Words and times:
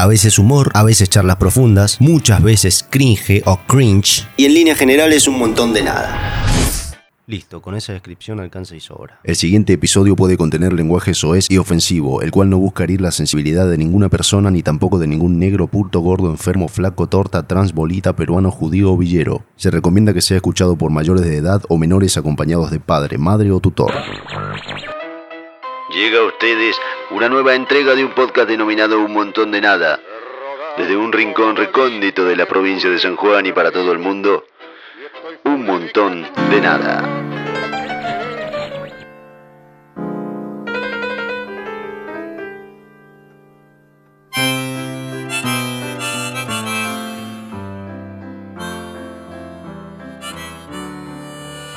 A 0.00 0.06
veces 0.06 0.38
humor, 0.38 0.70
a 0.72 0.82
veces 0.82 1.10
charlas 1.10 1.36
profundas, 1.36 2.00
muchas 2.00 2.42
veces 2.42 2.86
cringe 2.88 3.42
o 3.44 3.58
cringe. 3.66 4.26
Y 4.38 4.46
en 4.46 4.54
líneas 4.54 4.78
generales 4.78 5.28
un 5.28 5.38
montón 5.38 5.74
de 5.74 5.82
nada. 5.82 6.18
Listo, 7.26 7.60
con 7.60 7.74
esa 7.74 7.92
descripción 7.92 8.40
alcanza 8.40 8.74
y 8.74 8.80
sobra. 8.80 9.20
El 9.24 9.36
siguiente 9.36 9.74
episodio 9.74 10.16
puede 10.16 10.38
contener 10.38 10.72
lenguaje 10.72 11.12
soez 11.12 11.50
y 11.50 11.58
ofensivo, 11.58 12.22
el 12.22 12.30
cual 12.30 12.48
no 12.48 12.56
busca 12.56 12.84
herir 12.84 13.02
la 13.02 13.10
sensibilidad 13.10 13.68
de 13.68 13.76
ninguna 13.76 14.08
persona 14.08 14.50
ni 14.50 14.62
tampoco 14.62 14.98
de 14.98 15.06
ningún 15.06 15.38
negro, 15.38 15.66
puto, 15.66 16.00
gordo, 16.00 16.30
enfermo, 16.30 16.68
flaco, 16.68 17.06
torta, 17.06 17.46
trans, 17.46 17.74
bolita, 17.74 18.16
peruano, 18.16 18.50
judío 18.50 18.92
o 18.92 18.96
villero. 18.96 19.44
Se 19.56 19.70
recomienda 19.70 20.14
que 20.14 20.22
sea 20.22 20.38
escuchado 20.38 20.76
por 20.76 20.90
mayores 20.90 21.26
de 21.26 21.36
edad 21.36 21.62
o 21.68 21.76
menores 21.76 22.16
acompañados 22.16 22.70
de 22.70 22.80
padre, 22.80 23.18
madre 23.18 23.52
o 23.52 23.60
tutor. 23.60 23.92
Llega 25.90 26.20
a 26.20 26.24
ustedes 26.24 26.76
una 27.10 27.28
nueva 27.28 27.56
entrega 27.56 27.96
de 27.96 28.04
un 28.04 28.12
podcast 28.12 28.48
denominado 28.48 29.00
Un 29.00 29.12
Montón 29.12 29.50
de 29.50 29.60
Nada. 29.60 29.98
Desde 30.76 30.96
un 30.96 31.12
rincón 31.12 31.56
recóndito 31.56 32.24
de 32.24 32.36
la 32.36 32.46
provincia 32.46 32.88
de 32.88 32.98
San 33.00 33.16
Juan 33.16 33.46
y 33.46 33.52
para 33.52 33.72
todo 33.72 33.90
el 33.90 33.98
mundo, 33.98 34.44
un 35.44 35.66
montón 35.66 36.28
de 36.48 36.60
nada. 36.60 37.29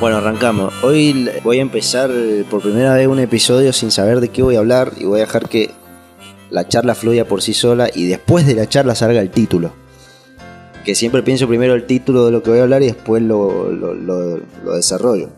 Bueno, 0.04 0.18
arrancamos. 0.18 0.74
Hoy 0.84 1.30
voy 1.46 1.60
a 1.60 1.62
empezar 1.62 2.12
por 2.52 2.62
primera 2.62 2.94
vez 2.94 3.08
un 3.08 3.20
episodio 3.20 3.72
sin 3.72 3.90
saber 3.90 4.20
de 4.20 4.28
qué 4.28 4.44
voy 4.44 4.58
a 4.58 4.60
hablar 4.60 4.92
y 4.98 5.06
voy 5.06 5.20
a 5.20 5.22
dejar 5.22 5.48
que 5.48 5.72
la 6.50 6.68
charla 6.68 6.94
fluya 6.94 7.26
por 7.26 7.42
sí 7.42 7.54
sola 7.54 7.88
y 7.96 8.08
después 8.08 8.46
de 8.46 8.54
la 8.56 8.68
charla 8.68 8.96
salga 8.96 9.22
el 9.22 9.32
título. 9.32 9.72
Que 10.84 10.94
siempre 10.94 11.24
pienso 11.24 11.48
primero 11.48 11.74
el 11.74 11.86
título 11.88 12.26
de 12.26 12.32
lo 12.34 12.44
que 12.44 12.50
voy 12.50 12.60
a 12.60 12.64
hablar 12.64 12.84
y 12.84 12.88
después 12.88 13.24
lo, 13.24 13.72
lo- 13.72 13.94
lo- 13.94 14.40
lo 14.66 14.74
desarrollo. 14.74 15.30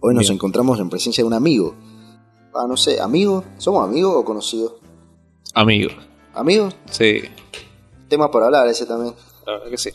Hoy 0.00 0.14
nos 0.14 0.28
encontramos 0.28 0.78
en 0.80 0.90
presencia 0.90 1.22
de 1.24 1.28
un 1.28 1.32
amigo. 1.32 1.74
Ah, 2.54 2.66
no 2.68 2.76
sé, 2.76 3.00
¿amigo? 3.00 3.42
¿Somos 3.56 3.88
amigos 3.88 4.16
o 4.16 4.22
conocidos? 4.26 4.74
Amigo. 5.54 5.90
¿Amigos? 6.34 6.76
Sí, 6.90 7.22
Tema 8.08 8.30
para 8.30 8.44
hablar 8.46 8.68
ese 8.68 8.84
también. 8.84 9.14
la 9.46 9.52
verdad 9.54 9.70
que 9.70 9.78
sí. 9.78 9.90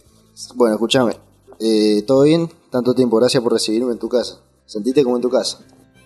Bueno, 0.55 0.73
escúchame. 0.73 1.13
Eh, 1.59 2.03
¿Todo 2.07 2.23
bien? 2.23 2.49
Tanto 2.71 2.93
tiempo. 2.93 3.17
Gracias 3.17 3.41
por 3.43 3.53
recibirme 3.53 3.91
en 3.91 3.99
tu 3.99 4.07
casa. 4.09 4.39
Sentiste 4.65 5.03
como 5.03 5.15
en 5.17 5.21
tu 5.21 5.29
casa. 5.29 5.59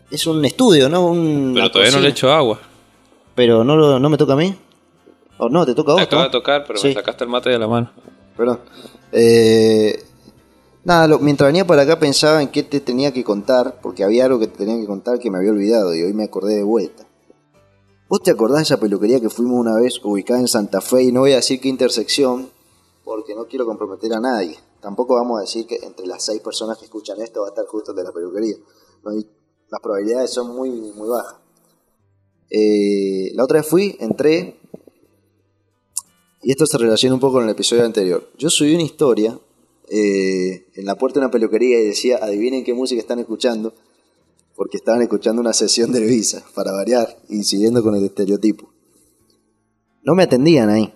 Es 0.10 0.26
un 0.28 0.44
estudio, 0.46 0.90
¿no? 0.90 1.06
Un, 1.08 1.52
Pero 1.54 1.72
todavía 1.72 1.92
no 1.94 2.00
le 2.00 2.10
echo 2.10 2.32
agua. 2.32 2.60
Pero 3.36 3.64
no, 3.64 3.76
lo- 3.76 4.00
no 4.00 4.10
me 4.10 4.18
toca 4.18 4.34
a 4.34 4.36
mí. 4.38 4.56
O 5.38 5.50
no, 5.50 5.66
te 5.66 5.74
toca 5.74 5.94
a 5.94 5.96
Te 5.96 6.02
vos. 6.02 6.08
acaba 6.08 6.22
¿no? 6.24 6.28
de 6.30 6.32
tocar, 6.32 6.64
pero 6.68 6.80
Sí. 6.80 6.88
me 6.90 6.94
sacaste 6.94 7.24
el 7.24 7.30
mate 7.30 7.50
de 7.50 7.60
la 7.60 7.68
mano. 7.68 7.92
Perdón. 8.38 8.60
Eh, 9.12 10.04
nada, 10.84 11.08
lo- 11.08 11.20
mientras 11.20 11.48
venía 11.48 11.66
para 11.66 11.82
acá 11.84 12.00
pensaba 12.00 12.42
en 12.42 12.50
qué 12.50 12.64
te 12.64 12.80
tenía 12.80 13.12
que 13.12 13.24
contar, 13.24 13.80
porque 13.82 14.04
había 14.04 14.26
algo 14.26 14.40
que 14.40 14.48
te 14.48 14.58
tenía 14.58 14.80
que 14.80 14.86
contar 14.88 15.20
que 15.20 15.30
me 15.32 15.38
había 15.40 15.52
olvidado 15.52 15.94
y 15.96 16.04
hoy 16.04 16.14
me 16.14 16.24
acordé 16.24 16.56
de 16.56 16.64
vuelta. 16.64 17.06
¿Vos 18.10 18.22
te 18.22 18.32
acordás 18.32 18.58
de 18.58 18.64
esa 18.64 18.80
peluquería 18.80 19.20
que 19.20 19.30
fuimos 19.30 19.60
una 19.60 19.76
vez 19.76 20.00
ubicada 20.04 20.40
en 20.40 20.48
Santa 20.48 20.82
Fe? 20.82 21.04
Y 21.04 21.12
no 21.12 21.22
voy 21.22 21.32
a 21.34 21.38
decir 21.38 21.60
qué 21.60 21.68
intersección, 21.70 22.50
porque 23.04 23.34
no 23.34 23.46
quiero 23.46 23.66
comprometer 23.66 24.14
a 24.14 24.20
nadie. 24.20 24.58
Tampoco 24.84 25.16
vamos 25.16 25.38
a 25.38 25.42
decir 25.44 25.66
que 25.66 25.78
entre 25.78 26.06
las 26.06 26.26
seis 26.26 26.42
personas 26.42 26.78
que 26.78 26.84
escuchan 26.84 27.22
esto 27.22 27.40
va 27.40 27.48
a 27.48 27.50
estar 27.52 27.66
justo 27.66 27.92
el 27.92 27.98
de 27.98 28.04
la 28.04 28.12
peluquería. 28.12 28.58
Las 29.70 29.80
probabilidades 29.82 30.30
son 30.30 30.54
muy, 30.54 30.70
muy 30.72 31.08
bajas. 31.08 31.38
Eh, 32.50 33.32
la 33.34 33.46
otra 33.46 33.62
vez 33.62 33.68
fui, 33.68 33.96
entré, 34.02 34.60
y 36.42 36.52
esto 36.52 36.66
se 36.66 36.78
relaciona 36.78 37.16
un 37.16 37.22
poco 37.22 37.36
con 37.36 37.46
el 37.46 37.52
episodio 37.52 37.86
anterior. 37.86 38.30
Yo 38.38 38.50
subí 38.50 38.76
una 38.76 38.84
historia 38.84 39.40
eh, 39.88 40.68
en 40.74 40.86
la 40.86 40.96
puerta 40.96 41.22
de 41.22 41.28
una 41.28 41.32
peluquería 41.32 41.80
y 41.80 41.86
decía, 41.86 42.18
adivinen 42.22 42.66
qué 42.66 42.74
música 42.74 43.00
están 43.00 43.20
escuchando, 43.20 43.74
porque 44.54 44.76
estaban 44.76 45.02
escuchando 45.02 45.42
una 45.42 45.54
sesión 45.54 45.94
de 45.94 46.02
Visa, 46.02 46.44
para 46.54 46.74
variar, 46.74 47.18
y 47.30 47.46
siguiendo 47.46 47.82
con 47.84 47.96
el 47.96 48.04
estereotipo. 48.04 48.70
No 50.04 50.14
me 50.14 50.24
atendían 50.24 50.70
ahí. 50.70 50.94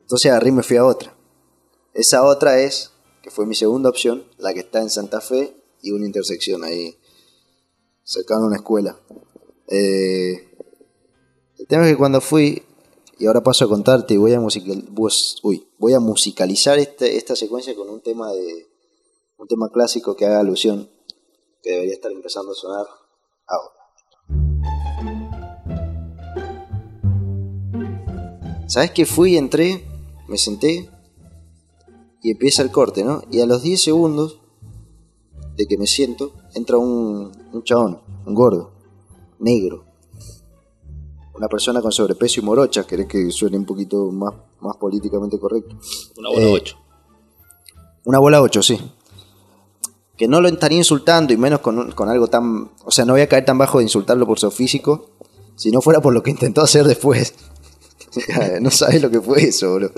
Entonces 0.00 0.28
agarré 0.28 0.48
y 0.48 0.52
me 0.52 0.64
fui 0.64 0.76
a 0.76 0.84
otra. 0.84 1.17
Esa 1.94 2.24
otra 2.24 2.60
es, 2.60 2.92
que 3.22 3.30
fue 3.30 3.46
mi 3.46 3.54
segunda 3.54 3.88
opción, 3.90 4.24
la 4.38 4.52
que 4.54 4.60
está 4.60 4.80
en 4.80 4.90
Santa 4.90 5.20
Fe 5.20 5.56
y 5.82 5.90
una 5.92 6.06
intersección 6.06 6.64
ahí, 6.64 6.96
cercano 8.04 8.44
a 8.44 8.46
una 8.46 8.56
escuela. 8.56 8.98
Eh, 9.68 10.48
el 11.58 11.66
tema 11.66 11.84
es 11.86 11.92
que 11.92 11.98
cuando 11.98 12.20
fui, 12.20 12.62
y 13.18 13.26
ahora 13.26 13.42
paso 13.42 13.64
a 13.64 13.68
contarte, 13.68 14.16
voy 14.16 14.32
a, 14.32 14.40
musical- 14.40 14.84
voy 14.90 15.94
a 15.94 16.00
musicalizar 16.00 16.78
este- 16.78 17.16
esta 17.16 17.34
secuencia 17.34 17.74
con 17.74 17.88
un 17.90 18.00
tema 18.00 18.32
de 18.32 18.66
un 19.38 19.46
tema 19.46 19.68
clásico 19.72 20.16
que 20.16 20.26
haga 20.26 20.40
alusión, 20.40 20.90
que 21.62 21.70
debería 21.70 21.94
estar 21.94 22.10
empezando 22.10 22.52
a 22.52 22.54
sonar 22.54 22.86
ahora. 23.46 23.74
¿Sabes 28.68 28.90
que 28.90 29.06
fui, 29.06 29.36
entré, 29.36 29.84
me 30.28 30.36
senté 30.38 30.90
y 32.22 32.30
empieza 32.32 32.62
el 32.62 32.70
corte, 32.70 33.04
¿no? 33.04 33.22
Y 33.30 33.40
a 33.40 33.46
los 33.46 33.62
10 33.62 33.82
segundos 33.82 34.40
de 35.56 35.66
que 35.66 35.76
me 35.76 35.86
siento, 35.86 36.32
entra 36.54 36.78
un, 36.78 37.32
un 37.52 37.62
chabón, 37.64 38.00
un 38.26 38.34
gordo, 38.34 38.72
negro, 39.38 39.84
una 41.34 41.48
persona 41.48 41.80
con 41.80 41.92
sobrepeso 41.92 42.40
y 42.40 42.44
morocha, 42.44 42.84
querés 42.84 43.06
que 43.06 43.30
suene 43.30 43.56
un 43.56 43.64
poquito 43.64 44.10
más, 44.10 44.34
más 44.60 44.76
políticamente 44.76 45.38
correcto. 45.38 45.76
Una 46.16 46.30
bola 46.30 46.46
Eh, 46.46 46.52
8. 46.52 46.76
Una 48.04 48.18
bola 48.18 48.42
8, 48.42 48.62
sí. 48.62 48.78
Que 50.16 50.26
no 50.26 50.40
lo 50.40 50.48
estaría 50.48 50.78
insultando 50.78 51.32
y 51.32 51.36
menos 51.36 51.60
con, 51.60 51.92
con 51.92 52.08
algo 52.08 52.26
tan... 52.26 52.72
O 52.84 52.90
sea, 52.90 53.04
no 53.04 53.12
voy 53.12 53.22
a 53.22 53.28
caer 53.28 53.44
tan 53.44 53.56
bajo 53.56 53.78
de 53.78 53.84
insultarlo 53.84 54.26
por 54.26 54.40
su 54.40 54.50
físico, 54.50 55.10
si 55.54 55.70
no 55.70 55.80
fuera 55.80 56.00
por 56.00 56.12
lo 56.12 56.22
que 56.22 56.30
intentó 56.30 56.60
hacer 56.62 56.86
después. 56.86 57.34
no 58.60 58.70
sabes 58.70 59.00
lo 59.00 59.10
que 59.10 59.20
fue 59.20 59.42
eso, 59.44 59.74
bro. 59.74 59.92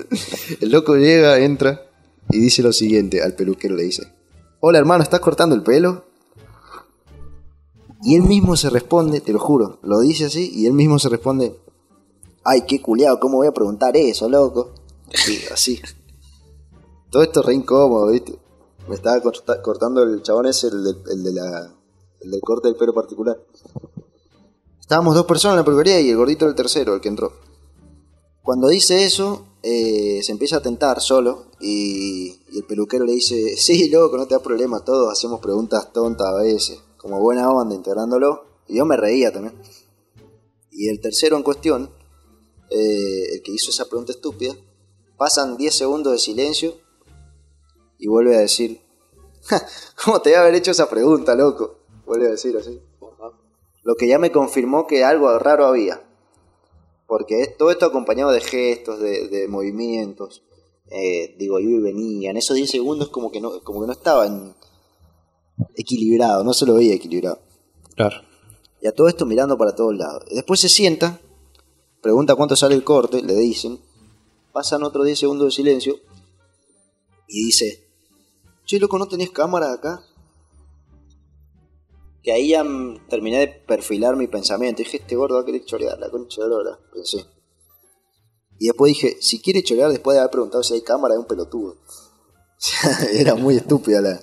El 0.60 0.70
loco 0.70 0.96
llega, 0.96 1.38
entra 1.38 1.89
y 2.30 2.38
dice 2.38 2.62
lo 2.62 2.72
siguiente, 2.72 3.22
al 3.22 3.34
peluquero 3.34 3.74
le 3.74 3.84
dice, 3.84 4.12
hola 4.60 4.78
hermano, 4.78 5.02
¿estás 5.02 5.20
cortando 5.20 5.54
el 5.54 5.62
pelo? 5.62 6.04
Y 8.02 8.16
él 8.16 8.22
mismo 8.22 8.56
se 8.56 8.70
responde, 8.70 9.20
te 9.20 9.32
lo 9.32 9.38
juro, 9.38 9.78
lo 9.82 10.00
dice 10.00 10.26
así 10.26 10.50
y 10.54 10.66
él 10.66 10.72
mismo 10.72 10.98
se 10.98 11.08
responde, 11.08 11.58
ay, 12.44 12.62
qué 12.66 12.80
culiado, 12.80 13.20
¿cómo 13.20 13.38
voy 13.38 13.46
a 13.46 13.52
preguntar 13.52 13.96
eso, 13.96 14.28
loco? 14.28 14.72
Sí, 15.12 15.40
así. 15.52 15.80
Todo 17.10 17.22
esto 17.22 17.42
re 17.42 17.54
incómodo, 17.54 18.10
¿viste? 18.10 18.38
Me 18.88 18.94
estaba 18.94 19.20
corta- 19.20 19.60
cortando 19.60 20.02
el 20.02 20.22
chabón 20.22 20.46
ese, 20.46 20.68
el, 20.68 20.96
el 21.10 21.22
de 21.22 21.32
la, 21.32 21.74
el 22.20 22.30
del 22.30 22.40
corte 22.40 22.68
del 22.68 22.76
pelo 22.76 22.94
particular. 22.94 23.38
Estábamos 24.80 25.14
dos 25.14 25.26
personas 25.26 25.54
en 25.54 25.58
la 25.58 25.64
peluquería 25.64 26.00
y 26.00 26.10
el 26.10 26.16
gordito 26.16 26.46
era 26.46 26.50
el 26.50 26.56
tercero, 26.56 26.94
el 26.94 27.00
que 27.00 27.08
entró. 27.08 27.32
Cuando 28.42 28.68
dice 28.68 29.04
eso, 29.04 29.44
eh, 29.62 30.20
se 30.22 30.32
empieza 30.32 30.56
a 30.56 30.62
tentar 30.62 31.00
solo 31.00 31.46
y, 31.60 32.38
y 32.50 32.58
el 32.58 32.64
peluquero 32.64 33.04
le 33.04 33.12
dice, 33.12 33.56
sí, 33.56 33.88
loco, 33.88 34.16
no 34.16 34.26
te 34.26 34.34
da 34.34 34.42
problema, 34.42 34.84
todos 34.84 35.12
hacemos 35.12 35.40
preguntas 35.40 35.92
tontas 35.92 36.28
a 36.28 36.42
veces, 36.42 36.80
como 36.96 37.20
buena 37.20 37.50
onda, 37.50 37.74
integrándolo. 37.74 38.44
Y 38.66 38.76
yo 38.76 38.84
me 38.84 38.96
reía 38.96 39.32
también. 39.32 39.54
Y 40.70 40.88
el 40.88 41.00
tercero 41.00 41.36
en 41.36 41.42
cuestión, 41.42 41.90
eh, 42.70 43.34
el 43.34 43.42
que 43.42 43.52
hizo 43.52 43.70
esa 43.70 43.86
pregunta 43.86 44.12
estúpida, 44.12 44.54
pasan 45.16 45.56
10 45.56 45.74
segundos 45.74 46.12
de 46.12 46.18
silencio 46.18 46.74
y 47.98 48.06
vuelve 48.06 48.36
a 48.36 48.40
decir, 48.40 48.80
"Ja, 49.42 49.66
¿cómo 50.04 50.22
te 50.22 50.30
iba 50.30 50.38
a 50.38 50.42
haber 50.42 50.54
hecho 50.54 50.70
esa 50.70 50.88
pregunta, 50.88 51.34
loco? 51.34 51.80
Vuelve 52.06 52.28
a 52.28 52.30
decir 52.30 52.56
así. 52.56 52.80
Lo 53.82 53.94
que 53.94 54.06
ya 54.06 54.18
me 54.18 54.30
confirmó 54.30 54.86
que 54.86 55.04
algo 55.04 55.38
raro 55.38 55.66
había. 55.66 56.02
Porque 57.10 57.48
todo 57.58 57.72
esto 57.72 57.86
acompañado 57.86 58.30
de 58.30 58.40
gestos, 58.40 59.00
de, 59.00 59.26
de 59.26 59.48
movimientos, 59.48 60.44
eh, 60.92 61.34
digo, 61.40 61.58
iba 61.58 61.72
y 61.80 61.82
venía. 61.82 62.30
En 62.30 62.36
esos 62.36 62.54
10 62.54 62.70
segundos 62.70 63.08
como 63.08 63.32
que 63.32 63.40
no, 63.40 63.60
como 63.64 63.80
que 63.80 63.88
no 63.88 63.92
estaba 63.92 64.26
en- 64.28 64.54
equilibrado, 65.74 66.44
no 66.44 66.54
se 66.54 66.66
lo 66.66 66.74
veía 66.74 66.94
equilibrado. 66.94 67.40
Claro. 67.96 68.18
Y 68.80 68.86
a 68.86 68.92
todo 68.92 69.08
esto 69.08 69.26
mirando 69.26 69.58
para 69.58 69.74
todos 69.74 69.96
lados. 69.96 70.22
Después 70.30 70.60
se 70.60 70.68
sienta, 70.68 71.20
pregunta 72.00 72.36
cuánto 72.36 72.54
sale 72.54 72.76
el 72.76 72.84
corte, 72.84 73.22
le 73.22 73.34
dicen, 73.34 73.80
pasan 74.52 74.84
otros 74.84 75.04
10 75.04 75.18
segundos 75.18 75.46
de 75.48 75.50
silencio 75.50 75.96
y 77.26 77.46
dice, 77.46 77.88
che, 78.66 78.78
loco, 78.78 78.98
¿no 79.00 79.08
tenés 79.08 79.30
cámara 79.30 79.72
acá? 79.72 80.04
Que 82.22 82.32
ahí 82.32 82.50
ya 82.50 82.64
terminé 83.08 83.38
de 83.38 83.48
perfilar 83.48 84.16
mi 84.16 84.26
pensamiento. 84.26 84.82
Dije, 84.82 84.98
este 84.98 85.16
gordo 85.16 85.36
va 85.36 85.42
a 85.42 85.44
querer 85.44 85.64
chorear, 85.64 85.98
la 85.98 86.10
concha 86.10 86.42
de 86.42 86.48
la 86.48 86.56
lora", 86.56 86.78
pensé. 86.92 87.24
Y 88.58 88.66
después 88.66 88.90
dije, 88.90 89.16
si 89.20 89.40
quiere 89.40 89.62
chorear 89.62 89.90
después 89.90 90.14
de 90.14 90.20
haber 90.20 90.30
preguntado 90.30 90.62
si 90.62 90.74
hay 90.74 90.82
cámara, 90.82 91.14
es 91.14 91.20
un 91.20 91.26
pelotudo. 91.26 91.76
Era 93.14 93.34
muy 93.34 93.56
estúpida 93.56 94.02
la... 94.02 94.20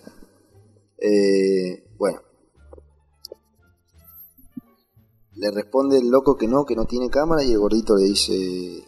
Eh, 1.00 1.88
bueno. 1.98 2.22
Le 5.34 5.52
responde 5.52 5.98
el 5.98 6.10
loco 6.10 6.38
que 6.38 6.48
no, 6.48 6.66
que 6.66 6.76
no 6.76 6.86
tiene 6.86 7.10
cámara 7.10 7.44
y 7.44 7.52
el 7.52 7.60
gordito 7.60 7.96
le 7.96 8.04
dice, 8.04 8.88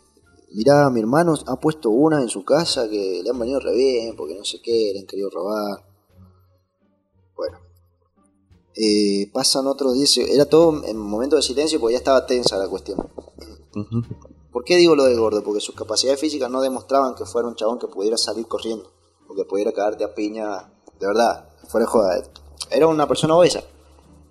mirá, 0.53 0.89
mi 0.91 0.99
hermano 0.99 1.33
ha 1.47 1.59
puesto 1.59 1.89
una 1.89 2.21
en 2.21 2.29
su 2.29 2.43
casa 2.45 2.87
que 2.89 3.21
le 3.23 3.29
han 3.29 3.39
venido 3.39 3.59
re 3.59 3.75
bien, 3.75 4.15
porque 4.15 4.35
no 4.35 4.43
sé 4.43 4.61
qué, 4.61 4.91
le 4.93 4.99
han 4.99 5.07
querido 5.07 5.29
robar. 5.31 5.83
Bueno. 7.35 7.68
Eh, 8.81 9.29
pasan 9.33 9.67
otros 9.67 9.93
10 9.93 10.29
Era 10.29 10.45
todo 10.45 10.85
en 10.85 10.95
momento 10.95 11.35
de 11.35 11.41
silencio 11.41 11.81
porque 11.81 11.95
ya 11.95 11.97
estaba 11.97 12.25
tensa 12.25 12.57
la 12.57 12.69
cuestión. 12.69 12.97
Ujú. 13.75 14.03
¿Por 14.53 14.63
qué 14.63 14.77
digo 14.77 14.95
lo 14.95 15.03
de 15.03 15.15
gordo? 15.15 15.43
Porque 15.43 15.59
sus 15.59 15.75
capacidades 15.75 16.19
físicas 16.19 16.49
no 16.49 16.61
demostraban 16.61 17.13
que 17.13 17.25
fuera 17.25 17.49
un 17.49 17.55
chabón 17.55 17.77
que 17.77 17.87
pudiera 17.87 18.17
salir 18.17 18.47
corriendo. 18.47 18.89
O 19.27 19.35
que 19.35 19.43
pudiera 19.43 19.73
caerte 19.73 20.05
a 20.05 20.15
piña. 20.15 20.71
De 20.97 21.07
verdad, 21.07 21.49
fuera 21.67 21.85
de 21.85 21.91
joda. 21.91 22.23
Era 22.71 22.87
una 22.87 23.05
persona 23.05 23.35
obesa. 23.35 23.63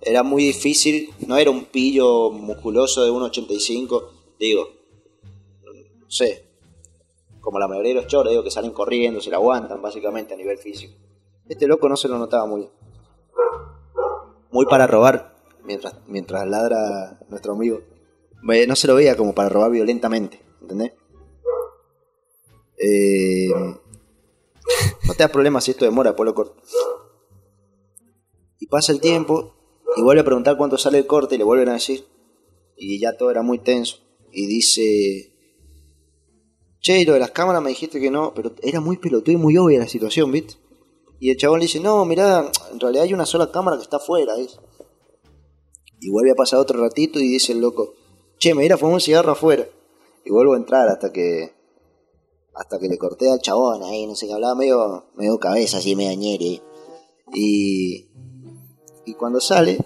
Era 0.01 0.23
muy 0.23 0.43
difícil. 0.45 1.13
No 1.27 1.37
era 1.37 1.51
un 1.51 1.65
pillo 1.65 2.31
musculoso 2.31 3.03
de 3.03 3.11
1,85. 3.11 4.03
Digo, 4.39 4.67
no 5.63 6.09
sé. 6.09 6.47
Como 7.39 7.59
la 7.59 7.67
mayoría 7.67 7.93
de 7.93 8.01
los 8.01 8.07
choros, 8.07 8.31
digo, 8.31 8.43
que 8.43 8.51
salen 8.51 8.71
corriendo, 8.71 9.21
se 9.21 9.29
la 9.29 9.37
aguantan 9.37 9.79
básicamente 9.79 10.33
a 10.33 10.37
nivel 10.37 10.57
físico. 10.57 10.95
Este 11.47 11.67
loco 11.67 11.87
no 11.87 11.95
se 11.95 12.07
lo 12.07 12.17
notaba 12.17 12.47
muy 12.47 12.61
bien. 12.61 12.71
Muy 14.51 14.65
para 14.65 14.87
robar, 14.87 15.35
mientras, 15.63 15.95
mientras 16.07 16.47
ladra 16.47 17.19
nuestro 17.29 17.53
amigo. 17.53 17.81
Ve, 18.43 18.65
No 18.67 18.75
se 18.75 18.87
lo 18.87 18.95
veía 18.95 19.15
como 19.15 19.33
para 19.33 19.49
robar 19.49 19.71
violentamente, 19.71 20.41
¿entendés? 20.61 20.93
Eh, 22.77 23.49
no 23.49 25.13
te 25.13 25.23
das 25.23 25.31
problemas 25.31 25.63
si 25.63 25.71
esto 25.71 25.85
demora, 25.85 26.15
por 26.15 26.25
lo 26.25 26.33
corto. 26.33 26.61
Y 28.59 28.67
pasa 28.67 28.91
el 28.91 29.01
tiempo, 29.01 29.55
y 29.95 30.01
vuelve 30.01 30.21
a 30.21 30.25
preguntar 30.25 30.57
cuánto 30.57 30.77
sale 30.77 30.97
el 30.97 31.07
corte, 31.07 31.35
y 31.35 31.37
le 31.37 31.43
vuelven 31.43 31.69
a 31.69 31.73
decir. 31.73 32.05
Y 32.75 32.99
ya 32.99 33.17
todo 33.17 33.31
era 33.31 33.41
muy 33.41 33.59
tenso. 33.59 33.97
Y 34.31 34.47
dice, 34.47 35.33
che, 36.79 37.05
lo 37.05 37.13
de 37.13 37.19
las 37.19 37.31
cámaras 37.31 37.61
me 37.61 37.69
dijiste 37.69 37.99
que 37.99 38.11
no, 38.11 38.33
pero 38.33 38.53
era 38.61 38.79
muy 38.79 38.97
pelotudo 38.97 39.33
y 39.33 39.37
muy 39.37 39.57
obvia 39.57 39.79
la 39.79 39.87
situación, 39.87 40.31
¿viste? 40.31 40.55
Y 41.19 41.31
el 41.31 41.37
chabón 41.37 41.59
le 41.59 41.65
dice, 41.65 41.79
no, 41.79 42.05
mirá, 42.05 42.49
en 42.71 42.79
realidad 42.79 43.03
hay 43.03 43.13
una 43.13 43.25
sola 43.25 43.51
cámara 43.51 43.77
que 43.77 43.83
está 43.83 43.97
afuera. 43.97 44.33
Y 45.99 46.09
vuelve 46.09 46.31
a 46.31 46.35
pasar 46.35 46.59
otro 46.59 46.81
ratito 46.81 47.19
y 47.19 47.27
dice 47.27 47.51
el 47.51 47.59
loco, 47.59 47.93
che, 48.37 48.53
me 48.55 48.65
irá 48.65 48.75
a 48.75 48.77
fumar 48.77 48.95
un 48.95 49.01
cigarro 49.01 49.33
afuera. 49.33 49.67
Y 50.23 50.31
vuelvo 50.31 50.53
a 50.53 50.57
entrar 50.57 50.87
hasta 50.87 51.11
que 51.11 51.59
hasta 52.59 52.77
que 52.77 52.89
le 52.89 52.97
corté 52.97 53.31
al 53.31 53.39
chabón 53.39 53.83
ahí, 53.83 54.05
no 54.05 54.15
sé 54.15 54.27
qué, 54.27 54.33
hablaba 54.33 54.53
medio, 54.53 55.05
medio 55.15 55.39
cabeza, 55.39 55.77
así 55.77 55.95
medio 55.95 56.17
ñere. 56.17 56.61
Y, 57.33 58.09
y 59.05 59.13
cuando 59.13 59.39
sale, 59.39 59.77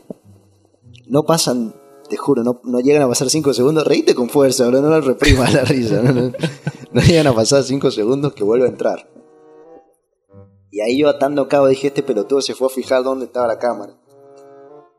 no 1.05 1.23
pasan, 1.23 1.75
te 2.09 2.17
juro, 2.17 2.43
no, 2.43 2.61
no 2.63 2.79
llegan 2.79 3.03
a 3.03 3.07
pasar 3.07 3.29
5 3.29 3.53
segundos, 3.53 3.85
reíte 3.85 4.15
con 4.15 4.27
fuerza, 4.27 4.67
bro, 4.67 4.81
no 4.81 4.89
lo 4.89 5.01
reprimas 5.01 5.53
la 5.53 5.63
risa, 5.65 6.01
no, 6.01 6.13
no, 6.13 6.31
no 6.91 7.01
llegan 7.01 7.27
a 7.27 7.35
pasar 7.35 7.63
5 7.63 7.91
segundos 7.91 8.33
que 8.33 8.43
vuelve 8.43 8.65
a 8.65 8.69
entrar. 8.69 9.12
Y 10.73 10.81
ahí 10.81 10.97
yo 10.97 11.07
atando 11.07 11.47
cabo 11.47 11.67
dije, 11.67 11.89
este 11.89 12.01
pelotudo 12.01 12.41
se 12.41 12.55
fue 12.55 12.65
a 12.65 12.69
fijar 12.71 13.03
dónde 13.03 13.25
estaba 13.25 13.45
la 13.45 13.59
cámara. 13.59 13.95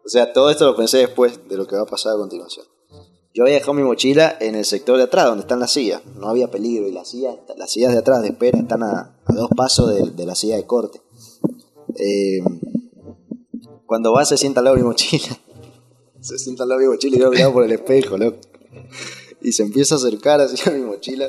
O 0.05 0.09
sea, 0.09 0.32
todo 0.32 0.49
esto 0.49 0.67
lo 0.67 0.76
pensé 0.76 0.99
después 0.99 1.49
de 1.49 1.56
lo 1.56 1.67
que 1.67 1.75
va 1.75 1.82
a 1.82 1.87
pasar 1.87 2.15
a 2.15 2.17
continuación. 2.17 2.65
Yo 3.35 3.43
había 3.43 3.55
dejado 3.56 3.75
mi 3.75 3.82
mochila 3.82 4.37
en 4.41 4.55
el 4.55 4.65
sector 4.65 4.99
de 4.99 5.03
atrás, 5.03 5.26
donde 5.26 5.41
están 5.41 5.59
las 5.59 5.73
sillas. 5.73 6.00
No 6.15 6.29
había 6.29 6.49
peligro 6.49 6.87
y 6.87 6.93
las 6.93 7.09
sillas, 7.09 7.35
las 7.56 7.73
sillas 7.73 7.91
de 7.91 7.99
atrás 7.99 8.23
de 8.23 8.29
espera 8.29 8.56
están 8.56 8.85
a, 8.85 9.21
dos 9.26 9.50
pasos 9.56 9.93
de, 10.15 10.25
la 10.25 10.37
silla 10.37 10.55
de 10.55 10.65
corte. 10.65 11.03
Eh, 11.97 12.38
cuando 13.85 14.12
va 14.12 14.25
se 14.25 14.37
sienta 14.37 14.61
al 14.61 14.67
lado 14.67 14.76
de 14.76 14.82
mi 14.82 14.88
mochila. 14.88 15.26
Se 16.21 16.38
sienta 16.38 16.62
al 16.62 16.69
lado 16.69 16.82
de 16.82 16.87
mi 16.87 16.93
mochila 16.93 17.17
y 17.17 17.21
yo 17.21 17.31
miraba 17.31 17.53
por 17.53 17.65
el 17.65 17.73
espejo, 17.73 18.17
loco. 18.17 18.38
Y 19.43 19.50
se 19.53 19.65
empieza 19.65 19.97
a 19.97 19.99
acercar 19.99 20.41
así 20.41 20.56
a 20.71 20.73
mi 20.73 20.82
mochila, 20.82 21.29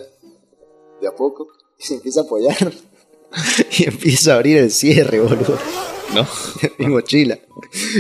de 1.02 1.08
a 1.08 1.16
poco, 1.16 1.48
y 1.80 1.84
se 1.84 1.96
empieza 1.96 2.22
a 2.22 2.24
apoyar. 2.24 2.72
Y 3.80 3.88
empieza 3.88 4.34
a 4.34 4.36
abrir 4.36 4.58
el 4.58 4.72
cierre, 4.72 5.20
boludo 5.20 5.58
¿No? 6.14 6.26
mi 6.78 6.88
mochila. 6.88 7.40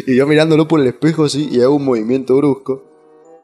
Y 0.05 0.15
yo 0.15 0.27
mirándolo 0.27 0.67
por 0.67 0.79
el 0.79 0.87
espejo 0.87 1.25
así 1.25 1.49
y 1.51 1.61
hago 1.61 1.75
un 1.75 1.85
movimiento 1.85 2.35
brusco. 2.37 2.83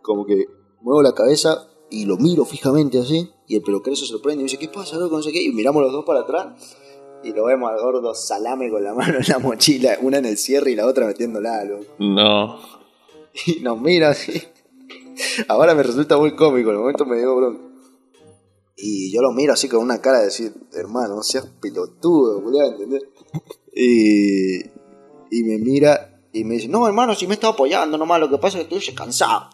Como 0.02 0.26
que 0.26 0.48
muevo 0.82 1.02
la 1.02 1.14
cabeza 1.14 1.68
y 1.90 2.06
lo 2.06 2.18
miro 2.18 2.46
fijamente 2.46 3.00
así. 3.00 3.30
Y 3.48 3.56
el 3.56 3.64
peluquero 3.64 3.96
se 3.96 4.06
sorprende 4.06 4.42
y 4.42 4.44
me 4.44 4.50
dice, 4.50 4.58
¿qué 4.58 4.70
pasa, 4.70 4.98
loco? 4.98 5.18
No 5.18 5.24
sé 5.24 5.32
qué. 5.32 5.42
Y 5.44 5.52
miramos 5.52 5.84
los 5.84 5.92
dos 5.92 6.06
para 6.06 6.22
atrás. 6.22 6.78
Y 7.24 7.34
lo 7.34 7.46
vemos 7.46 7.70
al 7.72 7.80
gordo 7.80 8.16
salame 8.16 8.70
con 8.70 8.84
la 8.84 8.94
mano 8.94 9.18
en 9.20 9.26
la 9.28 9.40
mochila. 9.40 9.98
Una 10.02 10.20
en 10.20 10.26
el 10.26 10.38
cierre 10.38 10.72
y 10.72 10.76
la 10.76 10.88
otra 10.88 11.06
metiéndola, 11.06 11.64
loco. 11.66 11.86
No. 12.00 12.60
Y 13.46 13.62
nos 13.62 13.80
mira 13.80 14.10
así. 14.10 14.44
Ahora 15.48 15.74
me 15.74 15.84
resulta 15.84 16.18
muy 16.18 16.36
cómico. 16.36 16.70
En 16.70 16.76
el 16.76 16.82
momento 16.82 17.06
me 17.06 17.18
dio 17.18 17.34
bronca. 17.36 17.71
Y 18.84 19.12
yo 19.12 19.22
lo 19.22 19.32
miro 19.32 19.54
así 19.54 19.70
con 19.70 19.80
una 19.80 20.02
cara 20.02 20.20
de 20.20 20.26
decir, 20.26 20.54
hermano, 20.74 21.16
no 21.16 21.24
seas 21.24 21.46
pelotudo, 21.62 22.42
boludo, 22.42 22.72
¿entendés? 22.72 23.04
Y, 23.74 24.60
y 25.30 25.44
me 25.44 25.60
mira 25.60 26.12
y 26.34 26.44
me 26.44 26.56
dice, 26.56 26.68
no, 26.68 26.88
hermano, 26.88 27.14
si 27.14 27.28
me 27.28 27.36
estado 27.36 27.54
apoyando 27.54 27.98
nomás, 27.98 28.20
lo 28.20 28.30
que 28.30 28.38
pasa 28.38 28.60
es 28.60 28.68
que 28.68 28.78
estoy 28.78 28.96
cansado. 28.96 29.50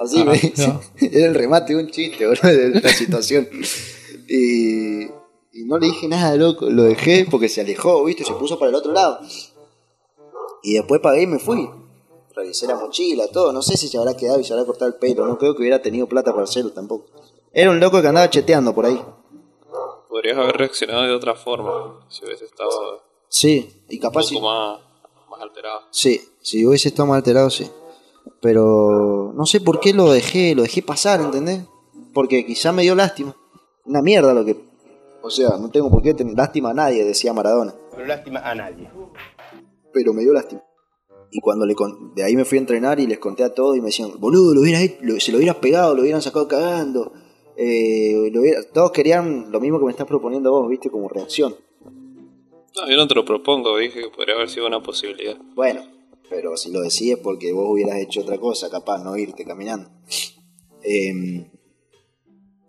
Así 0.00 0.24
me 0.24 0.32
dice. 0.32 0.66
no. 0.66 0.80
Era 1.00 1.26
el 1.26 1.34
remate 1.34 1.74
de 1.74 1.82
un 1.82 1.90
chiste, 1.90 2.26
boludo, 2.26 2.48
de 2.48 2.80
la 2.80 2.88
situación. 2.88 3.48
Y, 4.28 5.04
y 5.04 5.64
no 5.64 5.78
le 5.78 5.86
dije 5.86 6.08
nada, 6.08 6.34
loco, 6.36 6.68
lo 6.68 6.82
dejé 6.82 7.26
porque 7.30 7.48
se 7.48 7.60
alejó, 7.60 8.04
¿viste? 8.04 8.24
Se 8.24 8.32
puso 8.32 8.58
para 8.58 8.70
el 8.70 8.74
otro 8.74 8.92
lado. 8.92 9.20
Y 10.62 10.74
después 10.74 11.00
pagué 11.00 11.22
y 11.22 11.26
me 11.26 11.38
fui. 11.38 11.68
Revisé 12.34 12.66
la 12.66 12.74
mochila, 12.74 13.28
todo. 13.28 13.52
No 13.52 13.62
sé 13.62 13.76
si 13.76 13.88
se 13.88 13.96
habrá 13.96 14.16
quedado 14.16 14.40
y 14.40 14.44
se 14.44 14.52
habrá 14.52 14.66
cortado 14.66 14.90
el 14.90 14.98
pelo. 14.98 15.26
No 15.26 15.38
creo 15.38 15.54
que 15.54 15.62
hubiera 15.62 15.80
tenido 15.80 16.08
plata 16.08 16.32
para 16.32 16.44
hacerlo 16.44 16.72
tampoco. 16.72 17.06
Era 17.58 17.70
un 17.70 17.80
loco 17.80 18.02
que 18.02 18.08
andaba 18.08 18.28
cheteando 18.28 18.74
por 18.74 18.84
ahí. 18.84 19.00
Podrías 20.10 20.36
haber 20.36 20.56
reaccionado 20.58 21.04
de 21.04 21.12
otra 21.12 21.34
forma. 21.34 22.04
Si 22.10 22.22
hubiese 22.22 22.44
estado 22.44 23.02
Sí, 23.30 23.82
y 23.88 23.94
un 23.96 24.00
capaz 24.02 24.28
poco 24.28 24.28
sí. 24.28 24.40
más, 24.40 24.80
más 25.30 25.40
alterado. 25.40 25.80
Sí, 25.90 26.20
si 26.42 26.66
hubiese 26.66 26.88
estado 26.88 27.06
más 27.08 27.16
alterado, 27.16 27.48
sí. 27.48 27.70
Pero 28.42 29.32
no 29.34 29.46
sé 29.46 29.62
por 29.62 29.80
qué 29.80 29.94
lo 29.94 30.10
dejé, 30.12 30.54
lo 30.54 30.62
dejé 30.64 30.82
pasar, 30.82 31.22
¿entendés? 31.22 31.62
Porque 32.12 32.44
quizá 32.44 32.72
me 32.72 32.82
dio 32.82 32.94
lástima. 32.94 33.34
Una 33.86 34.02
mierda 34.02 34.34
lo 34.34 34.44
que... 34.44 34.56
O 35.22 35.30
sea, 35.30 35.56
no 35.58 35.70
tengo 35.70 35.90
por 35.90 36.02
qué 36.02 36.12
tener 36.12 36.36
lástima 36.36 36.70
a 36.70 36.74
nadie, 36.74 37.04
decía 37.04 37.32
Maradona. 37.32 37.74
Pero 37.92 38.04
lástima 38.06 38.40
a 38.40 38.54
nadie. 38.54 38.90
Pero 39.94 40.12
me 40.12 40.20
dio 40.22 40.34
lástima. 40.34 40.62
Y 41.30 41.40
cuando 41.40 41.64
le 41.64 41.74
con- 41.74 42.14
de 42.14 42.22
ahí 42.22 42.36
me 42.36 42.44
fui 42.44 42.58
a 42.58 42.60
entrenar 42.60 43.00
y 43.00 43.06
les 43.06 43.18
conté 43.18 43.44
a 43.44 43.54
todos 43.54 43.76
y 43.76 43.80
me 43.80 43.86
decían, 43.86 44.12
boludo, 44.18 44.52
lo 44.54 44.60
lo- 44.60 45.20
se 45.20 45.32
lo 45.32 45.38
hubieras 45.38 45.56
pegado, 45.56 45.94
lo 45.94 46.02
hubieran 46.02 46.20
sacado 46.20 46.46
cagando. 46.46 47.12
Eh, 47.56 48.30
lo 48.32 48.40
hubiera- 48.40 48.62
Todos 48.72 48.92
querían 48.92 49.50
lo 49.50 49.60
mismo 49.60 49.78
que 49.78 49.86
me 49.86 49.90
estás 49.90 50.06
proponiendo 50.06 50.50
vos, 50.50 50.68
viste, 50.68 50.90
como 50.90 51.08
reacción. 51.08 51.56
No, 51.84 52.88
yo 52.90 52.96
no 52.96 53.08
te 53.08 53.14
lo 53.14 53.24
propongo, 53.24 53.76
dije 53.78 54.00
que 54.02 54.08
podría 54.10 54.34
haber 54.34 54.50
sido 54.50 54.66
una 54.66 54.82
posibilidad. 54.82 55.36
Bueno, 55.54 55.82
pero 56.28 56.56
si 56.58 56.70
lo 56.70 56.80
decís 56.80 57.16
porque 57.22 57.52
vos 57.52 57.66
hubieras 57.70 57.96
hecho 57.98 58.20
otra 58.20 58.38
cosa, 58.38 58.68
capaz, 58.68 59.02
no 59.02 59.16
irte 59.16 59.44
caminando. 59.46 59.88
Em, 60.82 61.50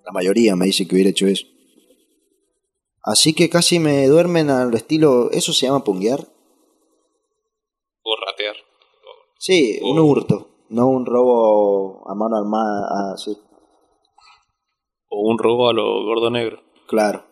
la 0.05 0.11
mayoría 0.13 0.55
me 0.55 0.65
dice 0.67 0.87
que 0.87 0.95
hubiera 0.95 1.09
hecho 1.09 1.27
eso. 1.27 1.45
Así 3.03 3.33
que 3.33 3.49
casi 3.49 3.79
me 3.79 4.07
duermen 4.07 4.49
al 4.49 4.73
estilo. 4.73 5.29
¿Eso 5.31 5.51
se 5.53 5.65
llama 5.65 5.83
punguear? 5.83 6.27
O 8.03 8.15
ratear. 8.25 8.55
Sí, 9.37 9.79
un 9.83 9.99
Oh. 9.99 10.05
hurto, 10.05 10.49
no 10.69 10.87
un 10.87 11.05
robo 11.05 12.09
a 12.09 12.15
mano 12.15 12.37
armada. 12.37 12.87
ah, 12.89 13.17
sí, 13.17 13.37
O 15.09 15.29
un 15.29 15.37
robo 15.37 15.69
a 15.69 15.73
lo 15.73 16.03
gordo 16.05 16.29
negro. 16.29 16.59
claro. 16.87 17.25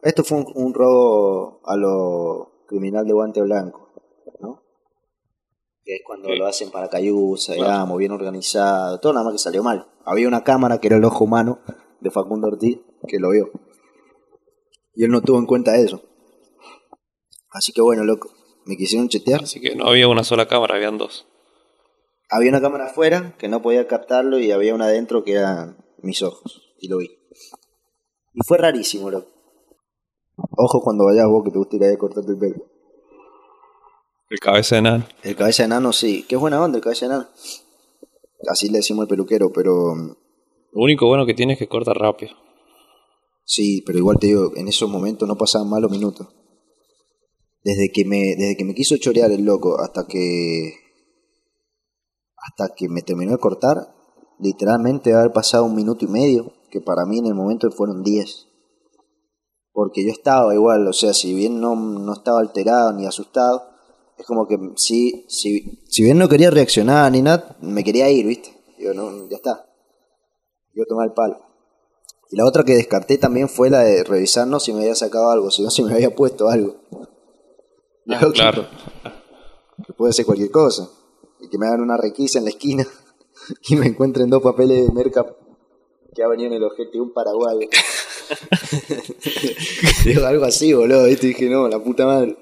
Esto 0.00 0.22
fue 0.22 0.38
un, 0.38 0.46
un 0.54 0.74
robo 0.74 1.60
a 1.64 1.76
lo 1.76 2.62
criminal 2.68 3.04
de 3.04 3.12
guante 3.14 3.42
blanco, 3.42 3.90
¿no? 4.40 4.62
Que 5.84 5.96
es 5.96 6.02
cuando 6.06 6.28
Sí. 6.28 6.36
lo 6.36 6.46
hacen 6.46 6.70
para 6.70 6.88
cayusa, 6.88 7.54
digamos, 7.54 7.98
bien 7.98 8.12
organizado, 8.12 9.00
todo 9.00 9.12
nada 9.12 9.24
más 9.24 9.32
que 9.34 9.38
salió 9.40 9.62
mal. 9.64 9.88
Había 10.04 10.28
una 10.28 10.44
cámara 10.44 10.78
que 10.78 10.86
era 10.86 10.98
el 10.98 11.04
ojo 11.04 11.24
humano 11.24 11.58
de 12.00 12.12
Facundo 12.12 12.46
Ortiz 12.46 12.78
que 13.08 13.18
lo 13.18 13.30
vio. 13.30 13.50
Y 14.94 15.02
él 15.04 15.10
no 15.10 15.20
tuvo 15.20 15.38
en 15.38 15.46
cuenta 15.46 15.76
eso. 15.76 16.00
Así 17.50 17.72
que 17.72 17.82
bueno, 17.82 18.04
loco, 18.04 18.30
me 18.66 18.76
quisieron 18.76 19.08
chetear. 19.08 19.42
Así 19.42 19.60
que 19.60 19.74
no 19.74 19.86
había 19.88 20.06
una 20.06 20.22
sola 20.22 20.46
cámara, 20.46 20.76
habían 20.76 20.96
dos. 20.96 21.26
Había 22.30 22.50
una 22.50 22.60
cámara 22.60 22.86
afuera 22.86 23.34
que 23.36 23.48
no 23.48 23.62
podía 23.62 23.88
captarlo 23.88 24.38
y 24.38 24.52
había 24.52 24.76
una 24.76 24.84
adentro 24.84 25.24
que 25.24 25.32
eran 25.32 25.78
mis 26.02 26.22
ojos. 26.22 26.62
Y 26.78 26.86
lo 26.88 26.98
vi. 26.98 27.17
Y 28.38 28.46
fue 28.46 28.56
rarísimo, 28.58 29.10
loco. 29.10 29.26
Ojo 30.56 30.80
cuando 30.80 31.06
vayas 31.06 31.26
vos 31.26 31.42
que 31.44 31.50
te 31.50 31.58
gusta 31.58 31.74
ir 31.76 31.82
ahí 31.84 31.94
a 31.94 31.98
cortarte 31.98 32.30
el 32.30 32.38
pelo. 32.38 32.54
El 34.30 34.38
cabeza 34.38 34.76
de 34.76 34.82
nano. 34.82 35.04
El 35.24 35.34
cabeza 35.34 35.64
de 35.64 35.66
enano 35.66 35.92
sí. 35.92 36.24
Qué 36.28 36.36
buena 36.36 36.62
onda 36.62 36.78
el 36.78 36.84
cabeza 36.84 37.06
de 37.08 37.14
enano. 37.14 37.28
Así 38.48 38.68
le 38.68 38.78
decimos 38.78 39.02
al 39.02 39.08
peluquero, 39.08 39.50
pero... 39.52 39.94
mm, 39.96 40.08
Lo 40.72 40.82
único 40.84 41.08
bueno 41.08 41.26
que 41.26 41.34
tiene 41.34 41.54
es 41.54 41.58
que 41.58 41.66
corta 41.66 41.92
rápido. 41.94 42.32
Sí, 43.44 43.82
pero 43.84 43.98
igual 43.98 44.18
te 44.20 44.28
digo, 44.28 44.52
en 44.54 44.68
esos 44.68 44.88
momentos 44.88 45.26
no 45.26 45.36
pasaban 45.36 45.68
malos 45.68 45.90
minutos. 45.90 46.28
Desde 47.64 47.90
que 47.90 48.04
me, 48.04 48.36
desde 48.36 48.56
que 48.56 48.64
me 48.64 48.74
quiso 48.74 48.96
chorear 48.98 49.32
el 49.32 49.44
loco 49.44 49.80
hasta 49.80 50.06
que. 50.06 50.74
hasta 52.36 52.72
que 52.76 52.88
me 52.88 53.02
terminó 53.02 53.32
de 53.32 53.38
cortar, 53.38 53.78
literalmente 54.38 55.10
debe 55.10 55.22
haber 55.22 55.32
pasado 55.32 55.64
un 55.64 55.74
minuto 55.74 56.04
y 56.04 56.08
medio. 56.08 56.52
Que 56.70 56.80
para 56.80 57.06
mí 57.06 57.18
en 57.18 57.26
el 57.26 57.34
momento 57.34 57.70
fueron 57.70 58.02
10. 58.02 58.46
Porque 59.72 60.04
yo 60.04 60.10
estaba 60.10 60.54
igual, 60.54 60.86
o 60.88 60.92
sea, 60.92 61.14
si 61.14 61.34
bien 61.34 61.60
no, 61.60 61.76
no 61.76 62.12
estaba 62.12 62.40
alterado 62.40 62.92
ni 62.92 63.06
asustado, 63.06 63.68
es 64.18 64.26
como 64.26 64.48
que 64.48 64.58
sí, 64.76 65.24
si, 65.28 65.84
si 65.88 66.02
bien 66.02 66.18
no 66.18 66.28
quería 66.28 66.50
reaccionar 66.50 67.10
ni 67.12 67.22
nada, 67.22 67.56
me 67.60 67.84
quería 67.84 68.10
ir, 68.10 68.26
¿viste? 68.26 68.52
Digo, 68.76 68.92
no, 68.92 69.28
ya 69.28 69.36
está. 69.36 69.66
Yo 70.74 70.84
tomar 70.86 71.06
el 71.06 71.14
palo. 71.14 71.40
Y 72.30 72.36
la 72.36 72.44
otra 72.44 72.64
que 72.64 72.74
descarté 72.74 73.18
también 73.18 73.48
fue 73.48 73.70
la 73.70 73.80
de 73.80 74.04
revisarnos 74.04 74.64
si 74.64 74.72
me 74.72 74.80
había 74.80 74.94
sacado 74.94 75.30
algo, 75.30 75.50
si 75.50 75.62
no 75.62 75.70
si 75.70 75.82
me 75.82 75.94
había 75.94 76.14
puesto 76.14 76.48
algo. 76.48 76.76
Ah, 78.10 78.26
claro. 78.32 78.66
Que 79.86 79.92
puede 79.92 80.12
ser 80.12 80.26
cualquier 80.26 80.50
cosa. 80.50 80.90
Y 81.40 81.48
que 81.48 81.58
me 81.58 81.66
hagan 81.66 81.80
una 81.80 81.96
requisa 81.96 82.38
en 82.38 82.44
la 82.44 82.50
esquina 82.50 82.86
y 83.68 83.76
me 83.76 83.86
encuentren 83.86 84.30
dos 84.30 84.42
papeles 84.42 84.86
de 84.86 84.92
merca 84.92 85.24
que 86.18 86.24
ha 86.24 86.28
venido 86.28 86.48
en 86.48 86.54
el 86.54 86.64
ojete 86.64 86.94
de 86.94 87.00
un 87.00 87.12
paraguayo. 87.12 87.60
Digo, 90.04 90.26
algo 90.26 90.46
así, 90.46 90.72
boludo. 90.72 91.04
¿viste? 91.04 91.26
Y 91.26 91.28
dije, 91.28 91.48
no, 91.48 91.68
la 91.68 91.78
puta 91.78 92.06
madre. 92.06 92.36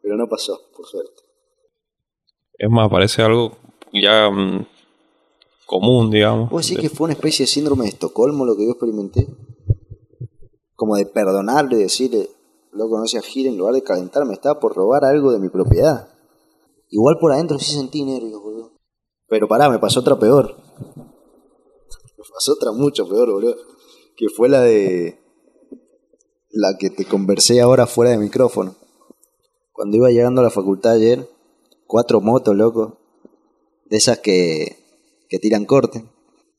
Pero 0.00 0.16
no 0.16 0.26
pasó, 0.26 0.58
por 0.74 0.86
suerte. 0.86 1.22
Es 2.54 2.70
más, 2.70 2.88
parece 2.88 3.20
algo 3.20 3.52
ya 3.92 4.30
mm, 4.30 4.66
común, 5.66 6.10
digamos. 6.10 6.48
¿Vos 6.48 6.66
decís 6.66 6.80
que 6.80 6.88
fue 6.88 7.04
una 7.04 7.12
especie 7.12 7.42
de 7.42 7.48
síndrome 7.48 7.84
de 7.84 7.90
Estocolmo 7.90 8.46
lo 8.46 8.56
que 8.56 8.64
yo 8.64 8.70
experimenté? 8.70 9.26
Como 10.74 10.96
de 10.96 11.04
perdonarle 11.04 11.76
y 11.76 11.80
decirle, 11.80 12.30
loco, 12.72 12.98
no 12.98 13.06
seas 13.06 13.26
gira 13.26 13.50
en 13.50 13.58
lugar 13.58 13.74
de 13.74 13.82
calentarme, 13.82 14.32
estaba 14.32 14.58
por 14.58 14.74
robar 14.74 15.04
algo 15.04 15.32
de 15.32 15.38
mi 15.38 15.50
propiedad. 15.50 16.08
Igual 16.88 17.18
por 17.20 17.32
adentro 17.32 17.58
sí 17.58 17.74
sentí 17.74 18.04
nervios, 18.04 18.40
boludo. 18.40 18.72
Pero 19.28 19.48
pará, 19.48 19.68
me 19.68 19.78
pasó 19.78 20.00
otra 20.00 20.18
peor. 20.18 20.56
Pasó 22.36 22.52
otra 22.52 22.70
mucho 22.70 23.08
peor, 23.08 23.30
boludo. 23.30 23.56
Que 24.14 24.28
fue 24.28 24.50
la 24.50 24.60
de. 24.60 25.18
La 26.50 26.76
que 26.78 26.90
te 26.90 27.06
conversé 27.06 27.62
ahora 27.62 27.86
fuera 27.86 28.10
de 28.10 28.18
micrófono. 28.18 28.76
Cuando 29.72 29.96
iba 29.96 30.10
llegando 30.10 30.42
a 30.42 30.44
la 30.44 30.50
facultad 30.50 30.92
ayer, 30.92 31.26
cuatro 31.86 32.20
motos, 32.20 32.54
loco. 32.54 32.98
De 33.86 33.96
esas 33.96 34.18
que, 34.18 34.76
que 35.30 35.38
tiran 35.38 35.64
corte. 35.64 36.04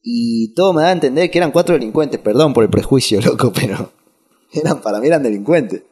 Y 0.01 0.55
todo 0.55 0.73
me 0.73 0.81
da 0.81 0.87
a 0.87 0.93
entender 0.93 1.29
que 1.29 1.37
eran 1.37 1.51
cuatro 1.51 1.75
delincuentes. 1.75 2.19
Perdón 2.21 2.55
por 2.55 2.63
el 2.63 2.71
prejuicio, 2.71 3.21
loco, 3.25 3.53
pero. 3.53 3.91
Eran, 4.51 4.81
para 4.81 4.99
mí 4.99 5.05
eran 5.05 5.21
delincuentes. 5.21 5.83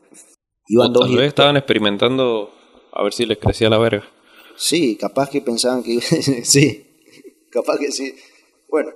Iban 0.68 0.90
O 0.90 0.94
dos 0.94 1.06
tal 1.06 1.18
vez 1.18 1.28
estaban 1.28 1.58
experimentando 1.58 2.50
a 2.92 3.04
ver 3.04 3.14
si 3.14 3.28
les 3.28 3.38
crecía 3.38 3.70
la 3.70 3.78
verga. 3.78 4.04
Sí, 4.58 4.96
capaz 4.96 5.30
que 5.30 5.42
pensaban 5.42 5.84
que... 5.84 6.02
sí, 6.44 6.88
capaz 7.52 7.78
que 7.78 7.92
sí. 7.92 8.16
Bueno, 8.68 8.92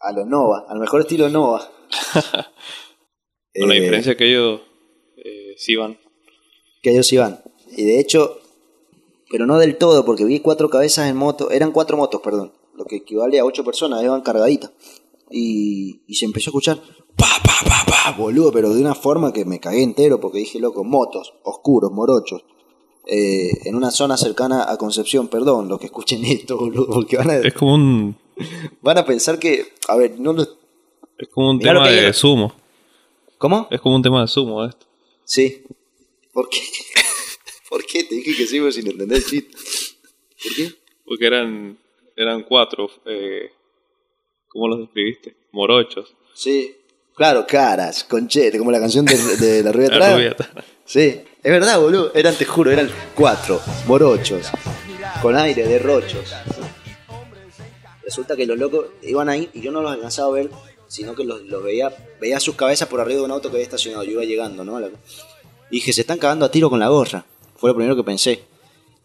a 0.00 0.12
lo 0.12 0.24
Nova, 0.24 0.64
al 0.68 0.78
mejor 0.78 1.00
estilo 1.02 1.28
Nova. 1.28 1.70
Con 3.58 3.68
la 3.68 3.74
Eh, 3.76 3.80
diferencia 3.80 4.16
que 4.16 4.28
ellos 4.30 4.60
eh, 5.16 5.54
sí 5.56 5.74
van. 5.76 5.98
Que 6.82 6.90
ellos 6.90 7.12
iban. 7.12 7.40
Y 7.76 7.84
de 7.84 7.98
hecho, 8.00 8.38
pero 9.30 9.46
no 9.46 9.58
del 9.58 9.76
todo, 9.76 10.04
porque 10.04 10.24
vi 10.24 10.40
cuatro 10.40 10.68
cabezas 10.70 11.08
en 11.08 11.16
moto, 11.16 11.50
eran 11.50 11.72
cuatro 11.72 11.96
motos, 11.96 12.20
perdón, 12.22 12.52
lo 12.74 12.84
que 12.84 12.96
equivale 12.96 13.38
a 13.38 13.44
ocho 13.44 13.64
personas, 13.64 14.02
iban 14.02 14.20
cargaditas. 14.22 14.70
Y, 15.30 16.02
y 16.06 16.14
se 16.14 16.24
empezó 16.24 16.48
a 16.48 16.52
escuchar, 16.52 16.78
pa, 17.16 17.26
pa, 17.44 17.52
pa, 17.68 17.84
pa, 17.86 18.16
boludo, 18.16 18.50
pero 18.52 18.72
de 18.72 18.80
una 18.80 18.94
forma 18.94 19.32
que 19.32 19.44
me 19.44 19.60
cagué 19.60 19.82
entero, 19.82 20.20
porque 20.20 20.38
dije, 20.38 20.58
loco, 20.60 20.84
motos, 20.84 21.34
oscuros, 21.42 21.90
morochos. 21.92 22.44
eh, 23.06 23.50
en 23.64 23.74
una 23.74 23.90
zona 23.90 24.16
cercana 24.16 24.70
a 24.70 24.76
Concepción, 24.78 25.28
perdón, 25.28 25.68
los 25.68 25.78
que 25.80 25.86
escuchen 25.86 26.24
esto, 26.24 26.56
boludo, 26.58 26.86
porque 26.94 27.16
van 27.16 27.30
a, 27.30 27.36
Es 27.36 27.52
como 27.54 27.74
un, 27.74 28.16
van 28.80 28.98
a 28.98 29.04
pensar 29.04 29.38
que, 29.38 29.72
a 29.88 29.96
ver, 29.96 30.18
no 30.18 30.32
lo... 30.32 30.42
es 31.18 31.28
como 31.28 31.50
un 31.50 31.58
Mirá 31.58 31.72
tema 31.72 31.88
de 31.88 32.12
sumo. 32.12 32.54
¿Cómo? 33.38 33.68
Es 33.70 33.80
como 33.80 33.96
un 33.96 34.02
tema 34.02 34.22
de 34.22 34.28
sumo 34.28 34.64
esto. 34.64 34.86
Sí. 35.24 35.62
¿Por 36.32 36.48
qué? 36.48 36.60
¿Por 37.68 37.84
qué? 37.84 38.04
Te 38.04 38.14
dije 38.14 38.36
que 38.36 38.46
pero 38.50 38.72
sin 38.72 38.88
entender 38.88 39.18
el 39.18 39.24
chiste. 39.24 39.56
¿Por 40.42 40.54
qué? 40.56 40.74
Porque 41.04 41.26
eran, 41.26 41.78
eran 42.16 42.42
cuatro. 42.42 42.90
Eh, 43.06 43.50
¿Cómo 44.48 44.68
los 44.68 44.80
describiste? 44.80 45.36
Morochos. 45.52 46.14
Sí. 46.34 46.74
Claro, 47.14 47.44
caras, 47.46 48.04
conchete, 48.04 48.58
como 48.58 48.70
la 48.70 48.78
canción 48.78 49.04
de, 49.04 49.16
de 49.16 49.62
la 49.62 49.72
rubia 49.72 49.88
rubia. 50.14 50.36
Sí, 50.84 51.20
es 51.42 51.52
verdad, 51.52 51.80
boludo. 51.80 52.12
Eran, 52.14 52.34
te 52.36 52.44
juro, 52.44 52.70
eran 52.70 52.88
cuatro, 53.14 53.60
morochos, 53.88 54.46
con 55.20 55.36
aire, 55.36 55.66
derrochos. 55.66 56.32
Resulta 58.08 58.36
que 58.36 58.46
los 58.46 58.58
locos 58.58 58.86
iban 59.02 59.28
ahí 59.28 59.50
y 59.52 59.60
yo 59.60 59.70
no 59.70 59.82
los 59.82 59.92
alcanzaba 59.92 60.28
a 60.28 60.32
ver, 60.32 60.50
sino 60.86 61.14
que 61.14 61.24
los, 61.24 61.42
los 61.42 61.62
veía, 61.62 61.94
veía 62.18 62.40
sus 62.40 62.54
cabezas 62.54 62.88
por 62.88 63.02
arriba 63.02 63.18
de 63.18 63.26
un 63.26 63.32
auto 63.32 63.50
que 63.50 63.56
había 63.56 63.64
estacionado. 63.64 64.02
Yo 64.02 64.12
iba 64.12 64.24
llegando, 64.24 64.64
¿no? 64.64 64.80
Y 64.80 64.90
dije, 65.70 65.92
se 65.92 66.00
están 66.00 66.16
cagando 66.16 66.46
a 66.46 66.50
tiro 66.50 66.70
con 66.70 66.80
la 66.80 66.88
gorra. 66.88 67.26
Fue 67.56 67.68
lo 67.68 67.76
primero 67.76 67.96
que 67.96 68.04
pensé. 68.04 68.44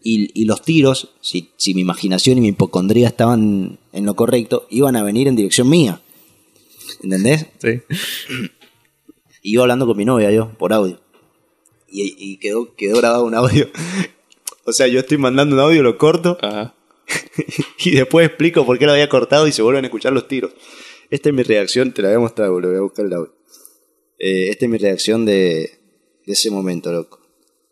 Y, 0.02 0.30
y 0.40 0.46
los 0.46 0.62
tiros, 0.62 1.10
si, 1.20 1.50
si 1.58 1.74
mi 1.74 1.82
imaginación 1.82 2.38
y 2.38 2.40
mi 2.40 2.48
hipocondría 2.48 3.08
estaban 3.08 3.78
en 3.92 4.06
lo 4.06 4.16
correcto, 4.16 4.66
iban 4.70 4.96
a 4.96 5.02
venir 5.02 5.28
en 5.28 5.36
dirección 5.36 5.68
mía. 5.68 6.00
¿Entendés? 7.02 7.44
Sí. 7.58 7.82
Y 9.42 9.52
iba 9.52 9.64
hablando 9.64 9.86
con 9.86 9.98
mi 9.98 10.06
novia 10.06 10.30
yo, 10.30 10.48
por 10.56 10.72
audio. 10.72 10.98
Y, 11.90 12.14
y 12.16 12.38
quedó, 12.38 12.74
quedó 12.74 12.96
grabado 12.96 13.26
un 13.26 13.34
audio. 13.34 13.68
O 14.66 14.72
sea, 14.72 14.86
yo 14.86 14.98
estoy 14.98 15.18
mandando 15.18 15.56
un 15.56 15.60
audio, 15.60 15.82
lo 15.82 15.98
corto 15.98 16.38
Ajá. 16.40 16.74
y 17.84 17.90
después 17.92 18.26
explico 18.26 18.64
por 18.64 18.78
qué 18.78 18.86
lo 18.86 18.92
había 18.92 19.08
cortado 19.08 19.46
y 19.46 19.52
se 19.52 19.62
vuelven 19.62 19.84
a 19.84 19.88
escuchar 19.88 20.12
los 20.12 20.28
tiros. 20.28 20.52
Esta 21.10 21.28
es 21.28 21.34
mi 21.34 21.42
reacción, 21.42 21.92
te 21.92 22.02
la 22.02 22.08
voy 22.08 22.16
a 22.16 22.20
mostrar, 22.20 22.50
boludo, 22.50 22.70
voy 22.70 22.78
a 22.78 22.82
buscar 22.82 23.06
el 23.06 23.12
audio. 23.12 23.34
Eh, 24.18 24.48
esta 24.50 24.64
es 24.64 24.70
mi 24.70 24.78
reacción 24.78 25.24
de, 25.24 25.70
de 26.26 26.32
ese 26.32 26.50
momento, 26.50 26.90
loco. 26.92 27.20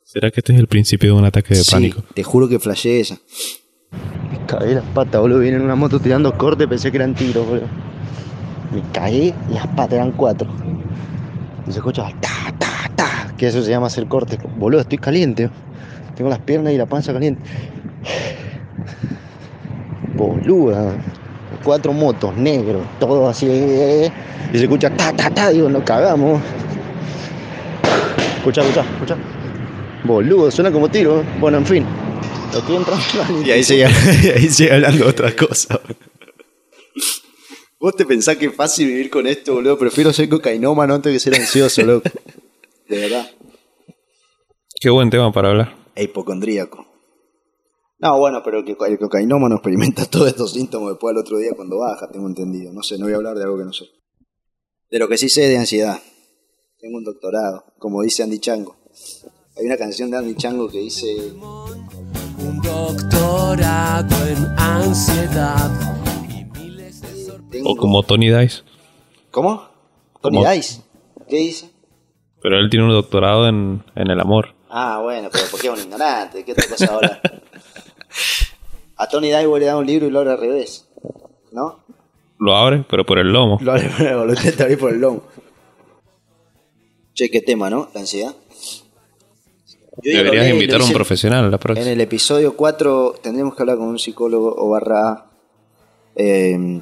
¿Será 0.04 0.30
que 0.30 0.40
este 0.40 0.52
es 0.52 0.58
el 0.58 0.66
principio 0.68 1.12
de 1.14 1.18
un 1.18 1.24
ataque 1.24 1.54
de 1.54 1.64
Sí, 1.64 1.70
pánico? 1.70 2.02
te 2.14 2.22
juro 2.22 2.48
que 2.48 2.58
flasheé 2.58 3.00
esa. 3.00 3.18
Me 4.30 4.46
cagué 4.46 4.74
las 4.74 4.84
patas, 4.86 5.20
boludo. 5.20 5.38
Viene 5.38 5.56
en 5.56 5.62
una 5.62 5.74
moto 5.74 5.98
tirando 6.00 6.36
corte, 6.36 6.68
pensé 6.68 6.90
que 6.90 6.98
eran 6.98 7.14
tiros, 7.14 7.46
boludo. 7.46 7.68
Me 8.74 8.82
cagué 8.92 9.34
las 9.50 9.66
patas, 9.68 9.94
eran 9.94 10.12
cuatro. 10.12 10.50
Y 11.66 11.72
se 11.72 11.78
escucha 11.78 12.08
ta, 12.20 12.54
ta, 12.58 12.92
ta, 12.94 13.34
que 13.38 13.46
eso 13.46 13.62
se 13.62 13.70
llama 13.70 13.86
hacer 13.86 14.06
corte. 14.06 14.38
Boludo, 14.58 14.80
estoy 14.82 14.98
caliente. 14.98 15.48
Tengo 16.16 16.28
las 16.28 16.40
piernas 16.40 16.72
y 16.74 16.76
la 16.76 16.86
panza 16.86 17.12
caliente. 17.14 17.40
Boluda. 20.28 20.96
Cuatro 21.62 21.92
motos, 21.92 22.36
negros, 22.36 22.82
todo 22.98 23.28
así. 23.28 23.46
eh, 23.48 24.10
Y 24.52 24.56
se 24.58 24.64
escucha 24.64 24.90
ta, 24.90 25.12
ta, 25.12 25.30
ta. 25.30 25.50
Digo, 25.50 25.68
nos 25.68 25.82
cagamos. 25.84 26.40
Escucha, 28.38 28.62
escucha, 28.62 28.84
escucha. 28.94 29.16
Boludo, 30.04 30.50
suena 30.50 30.72
como 30.72 30.88
tiro. 30.88 31.20
¿eh? 31.20 31.24
Bueno, 31.38 31.58
en 31.58 31.66
fin. 31.66 31.86
Estoy 32.52 32.76
entrando 32.76 33.02
Y 33.46 33.50
ahí 33.50 33.62
sigue, 33.64 33.86
ahí 34.36 34.48
sigue 34.48 34.72
hablando 34.72 35.06
otra 35.08 35.34
cosa. 35.34 35.80
Vos 37.80 37.96
te 37.96 38.04
pensás 38.04 38.36
que 38.36 38.46
es 38.46 38.54
fácil 38.54 38.88
vivir 38.88 39.10
con 39.10 39.26
esto, 39.26 39.54
boludo. 39.54 39.78
Prefiero 39.78 40.12
ser 40.12 40.28
cocainómano 40.28 40.94
antes 40.94 41.12
que 41.12 41.18
ser 41.18 41.34
ansioso, 41.34 41.82
loco. 41.82 42.08
De 42.88 42.98
verdad. 42.98 43.30
Qué 44.80 44.90
buen 44.90 45.10
tema 45.10 45.30
para 45.32 45.48
hablar. 45.50 45.74
E 45.94 46.04
hipocondríaco. 46.04 46.86
No, 48.02 48.18
bueno, 48.18 48.42
pero 48.44 48.58
el, 48.58 48.64
que- 48.64 48.76
el 48.86 48.98
cocainómano 48.98 49.54
experimenta 49.56 50.04
todos 50.06 50.26
estos 50.28 50.52
síntomas 50.52 50.90
después 50.90 51.14
al 51.14 51.20
otro 51.20 51.38
día 51.38 51.52
cuando 51.56 51.78
baja, 51.78 52.08
tengo 52.10 52.26
entendido. 52.28 52.72
No 52.72 52.82
sé, 52.82 52.98
no 52.98 53.04
voy 53.06 53.14
a 53.14 53.16
hablar 53.16 53.36
de 53.36 53.44
algo 53.44 53.56
que 53.58 53.64
no 53.64 53.72
sé. 53.72 53.86
De 54.90 54.98
lo 54.98 55.08
que 55.08 55.16
sí 55.16 55.28
sé 55.30 55.42
de 55.48 55.56
ansiedad. 55.56 55.98
Tengo 56.78 56.98
un 56.98 57.04
doctorado, 57.04 57.64
como 57.78 58.02
dice 58.02 58.22
Andy 58.24 58.40
Chango. 58.40 58.76
Hay 59.56 59.64
una 59.66 59.76
canción 59.76 60.10
de 60.10 60.18
Andy 60.18 60.34
Chango 60.34 60.68
que 60.68 60.78
dice... 60.78 61.32
Un 62.38 62.60
doctorado 62.60 64.26
en 64.26 64.38
ansiedad. 64.58 65.70
tengo- 67.50 67.70
O 67.70 67.76
como 67.76 68.02
Tony 68.02 68.30
Dice. 68.30 68.62
¿Cómo? 69.30 69.62
Tony 70.20 70.38
Como- 70.38 70.50
Dice. 70.50 70.82
¿Qué 71.28 71.36
dice? 71.36 71.70
Pero 72.42 72.58
él 72.58 72.68
tiene 72.68 72.84
un 72.86 72.92
doctorado 72.92 73.46
en, 73.48 73.84
en 73.94 74.10
el 74.10 74.18
amor. 74.20 74.54
Ah, 74.68 75.00
bueno, 75.02 75.28
pero 75.32 75.44
porque 75.50 75.68
es 75.68 75.72
un 75.72 75.78
ignorante. 75.80 76.44
¿Qué 76.44 76.52
otra 76.52 76.66
cosa 76.68 76.86
ahora? 76.92 77.20
A 79.02 79.08
Tony 79.08 79.28
Dice 79.28 79.48
le 79.58 79.66
da 79.66 79.76
un 79.76 79.86
libro 79.86 80.06
y 80.06 80.10
lo 80.10 80.20
abre 80.20 80.30
al 80.30 80.38
revés. 80.38 80.88
¿No? 81.50 81.80
Lo 82.38 82.54
abre, 82.54 82.84
pero 82.88 83.04
por 83.04 83.18
el 83.18 83.32
lomo. 83.32 83.58
Lo 83.60 83.72
abre 83.72 83.90
lo 83.98 84.32
intenta 84.32 84.62
abrir 84.62 84.78
por 84.78 84.92
el 84.92 85.00
lomo. 85.00 85.22
Che, 87.12 87.28
qué 87.28 87.40
tema, 87.40 87.68
¿no? 87.68 87.88
La 87.94 88.00
ansiedad. 88.00 88.32
Yo 90.02 90.18
Deberías 90.18 90.48
invitar 90.48 90.80
a 90.80 90.84
un 90.84 90.92
profesional 90.92 91.50
la 91.50 91.56
En 91.56 91.60
próxima. 91.60 91.90
el 91.90 92.00
episodio 92.00 92.56
4 92.56 93.16
tendremos 93.20 93.56
que 93.56 93.62
hablar 93.62 93.76
con 93.76 93.88
un 93.88 93.98
psicólogo 93.98 94.54
o 94.56 94.70
barra... 94.70 95.26
eh, 96.14 96.80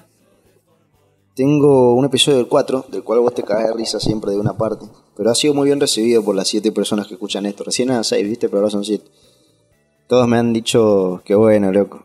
tengo 1.34 1.94
un 1.94 2.04
episodio 2.04 2.36
del 2.36 2.48
4, 2.48 2.86
del 2.90 3.02
cual 3.02 3.20
vos 3.20 3.32
te 3.34 3.42
caes 3.42 3.68
de 3.68 3.72
risa 3.72 3.98
siempre 3.98 4.32
de 4.32 4.38
una 4.38 4.58
parte, 4.58 4.84
pero 5.16 5.30
ha 5.30 5.34
sido 5.34 5.54
muy 5.54 5.66
bien 5.68 5.80
recibido 5.80 6.22
por 6.22 6.36
las 6.36 6.48
7 6.48 6.70
personas 6.70 7.06
que 7.06 7.14
escuchan 7.14 7.46
esto. 7.46 7.64
Recién 7.64 7.88
eran 7.88 8.04
6, 8.04 8.28
¿viste? 8.28 8.48
Pero 8.50 8.58
ahora 8.58 8.70
son 8.70 8.84
7. 8.84 9.04
Todos 10.06 10.28
me 10.28 10.36
han 10.36 10.52
dicho 10.52 11.22
que 11.24 11.34
bueno, 11.34 11.72
loco. 11.72 12.04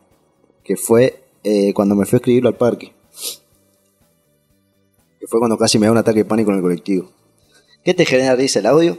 Que 0.65 0.75
fue 0.75 1.23
eh, 1.45 1.71
cuando 1.73 1.95
me 1.95 2.05
fui 2.05 2.17
a 2.17 2.19
escribirlo 2.19 2.49
al 2.49 2.57
parque. 2.57 2.93
Que 5.19 5.27
fue 5.27 5.39
cuando 5.39 5.57
casi 5.57 5.79
me 5.79 5.85
da 5.85 5.93
un 5.93 5.97
ataque 5.97 6.19
de 6.19 6.25
pánico 6.25 6.51
en 6.51 6.57
el 6.57 6.61
colectivo. 6.61 7.09
¿Qué 7.85 7.93
te 7.93 8.05
genera 8.05 8.35
risa 8.35 8.59
el 8.59 8.65
audio? 8.65 8.97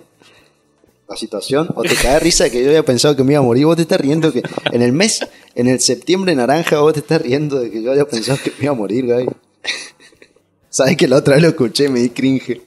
La 1.08 1.16
situación. 1.16 1.68
¿O 1.74 1.82
te 1.82 1.94
cae 1.94 2.18
risa 2.20 2.44
de 2.44 2.50
que 2.52 2.62
yo 2.62 2.68
había 2.68 2.84
pensado 2.84 3.14
que 3.16 3.24
me 3.24 3.32
iba 3.32 3.40
a 3.40 3.44
morir? 3.44 3.66
¿Vos 3.66 3.76
te 3.76 3.82
estás 3.82 4.00
riendo 4.00 4.32
que 4.32 4.42
en 4.72 4.80
el 4.80 4.92
mes, 4.92 5.20
en 5.54 5.66
el 5.66 5.80
septiembre 5.80 6.34
naranja, 6.34 6.80
vos 6.80 6.94
te 6.94 7.00
estás 7.00 7.20
riendo 7.20 7.58
de 7.58 7.70
que 7.70 7.82
yo 7.82 7.90
había 7.90 8.06
pensado 8.06 8.38
que 8.42 8.50
me 8.50 8.64
iba 8.64 8.72
a 8.72 8.76
morir, 8.76 9.06
güey? 9.06 9.26
¿Sabes 10.68 10.96
que 10.96 11.08
la 11.08 11.16
otra 11.16 11.34
vez 11.34 11.42
lo 11.42 11.48
escuché 11.48 11.88
me 11.88 12.00
di 12.00 12.10
cringe? 12.10 12.62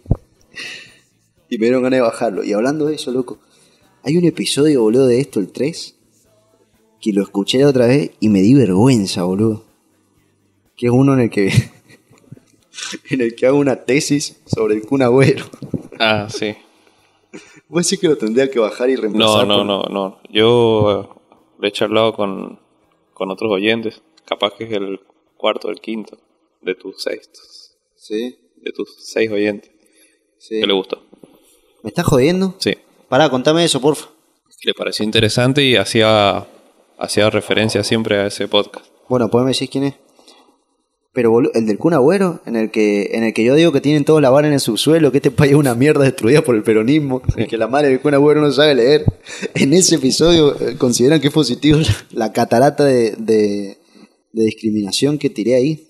Y 1.50 1.58
me 1.58 1.65
dieron 1.65 1.84
ganas 1.84 1.98
de 1.98 2.01
bajarlo. 2.01 2.44
Y 2.44 2.53
hablando 2.53 2.86
de 2.86 2.96
eso, 2.96 3.12
loco, 3.12 3.39
hay 4.03 4.18
un 4.18 4.25
episodio, 4.25 4.82
boludo, 4.82 5.08
de 5.08 5.20
esto, 5.20 5.39
el 5.39 5.51
3, 5.51 5.96
que 7.01 7.13
lo 7.13 7.22
escuché 7.24 7.60
la 7.60 7.70
otra 7.70 7.88
vez 7.88 8.12
y 8.20 8.29
me 8.29 8.41
di 8.41 8.53
vergüenza, 8.53 9.24
boludo. 9.24 9.63
Que 10.75 10.88
es 10.88 10.91
uno 10.91 11.13
en 11.13 11.20
el 11.22 11.29
que. 11.29 11.48
en 13.10 13.22
el 13.22 13.36
que 13.36 13.46
hago 13.46 13.58
una 13.58 13.84
tesis 13.84 14.41
sobre 14.46 14.75
el 14.75 14.82
Kun 14.86 15.01
Agüero. 15.01 15.46
Ah, 16.00 16.27
sí. 16.29 16.56
Vos 17.68 17.86
decís 17.86 18.00
que 18.00 18.08
lo 18.08 18.18
tendría 18.18 18.50
que 18.50 18.60
bajar 18.60 18.89
y 18.89 18.96
No, 18.96 19.01
reemplazar. 19.01 19.48
no, 19.48 19.58
por- 19.58 19.65
no, 19.65 19.84
no. 19.84 20.20
Yo 20.32 21.01
eh, 21.13 21.20
lo 21.60 21.68
he 21.68 21.72
charlado 21.72 22.13
con, 22.13 22.60
con 23.13 23.29
otros 23.32 23.51
oyentes. 23.51 24.01
Capaz 24.25 24.53
que 24.56 24.63
es 24.65 24.72
el 24.72 25.00
cuarto, 25.38 25.70
el 25.70 25.79
quinto 25.82 26.18
de 26.62 26.75
tus 26.75 27.01
seis. 27.03 27.29
Sí, 27.96 28.38
De 28.62 28.72
tus 28.72 28.96
seis 29.00 29.29
oyentes. 29.32 29.72
sí. 30.38 30.60
Que 30.62 30.68
le 30.68 30.74
gustó. 30.74 31.03
¿Me 31.84 31.89
estás 31.89 32.06
jodiendo? 32.06 32.56
Sí. 32.60 32.75
Pará, 33.08 33.29
contame 33.29 33.63
eso, 33.63 33.79
porfa. 33.82 34.10
Le 34.63 34.74
pareció 34.74 35.06
interesante 35.06 35.63
y 35.63 35.75
hacía, 35.77 36.46
hacía 37.00 37.29
referencia 37.29 37.84
siempre 37.84 38.18
a 38.18 38.27
ese 38.27 38.48
podcast. 38.48 38.86
Bueno, 39.08 39.29
pues 39.29 39.44
me 39.44 39.51
decís 39.51 39.70
quién 39.72 39.86
es. 39.86 39.96
Pero 41.12 41.32
boludo, 41.32 41.51
el 41.56 41.65
del 41.65 41.79
Kun 41.79 41.94
Agüero, 41.94 42.41
en 42.46 42.56
el 42.56 42.70
que 42.70 43.10
en 43.13 43.24
el 43.24 43.34
que 43.34 43.44
yo 43.44 43.56
digo 43.56 43.72
que 43.72 43.82
tienen 43.82 44.06
todos 44.06 44.22
la 44.22 44.29
vara 44.29 44.48
en 44.48 44.53
el 44.53 44.60
subsuelo, 44.60 45.12
que 45.12 45.18
este 45.18 45.32
país 45.32 45.53
es 45.53 45.58
una 45.58 45.74
mierda 45.74 46.03
destruida 46.03 46.44
por 46.44 46.56
el 46.56 46.62
peronismo, 46.62 47.22
que 47.50 47.58
la 47.58 47.68
madre 47.68 47.89
del 47.89 48.00
Kun 48.00 48.13
Agüero 48.13 48.41
no 48.41 48.51
sabe 48.51 48.75
leer. 48.75 49.06
En 49.56 49.74
ese 49.74 49.96
episodio 49.96 50.56
eh, 50.62 50.77
consideran 50.77 51.20
que 51.20 51.27
es 51.29 51.34
positivo 51.34 51.79
la 52.12 52.32
catarata 52.32 52.86
de, 52.86 53.15
de, 53.18 53.77
de 54.32 54.44
discriminación 54.44 55.18
que 55.18 55.32
tiré 55.32 55.56
ahí. 55.56 55.88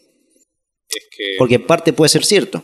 Es 0.87 1.07
que 1.11 1.23
Porque 1.37 1.55
en 1.55 1.67
parte 1.67 1.91
puede 1.91 2.09
ser 2.09 2.23
cierto. 2.23 2.63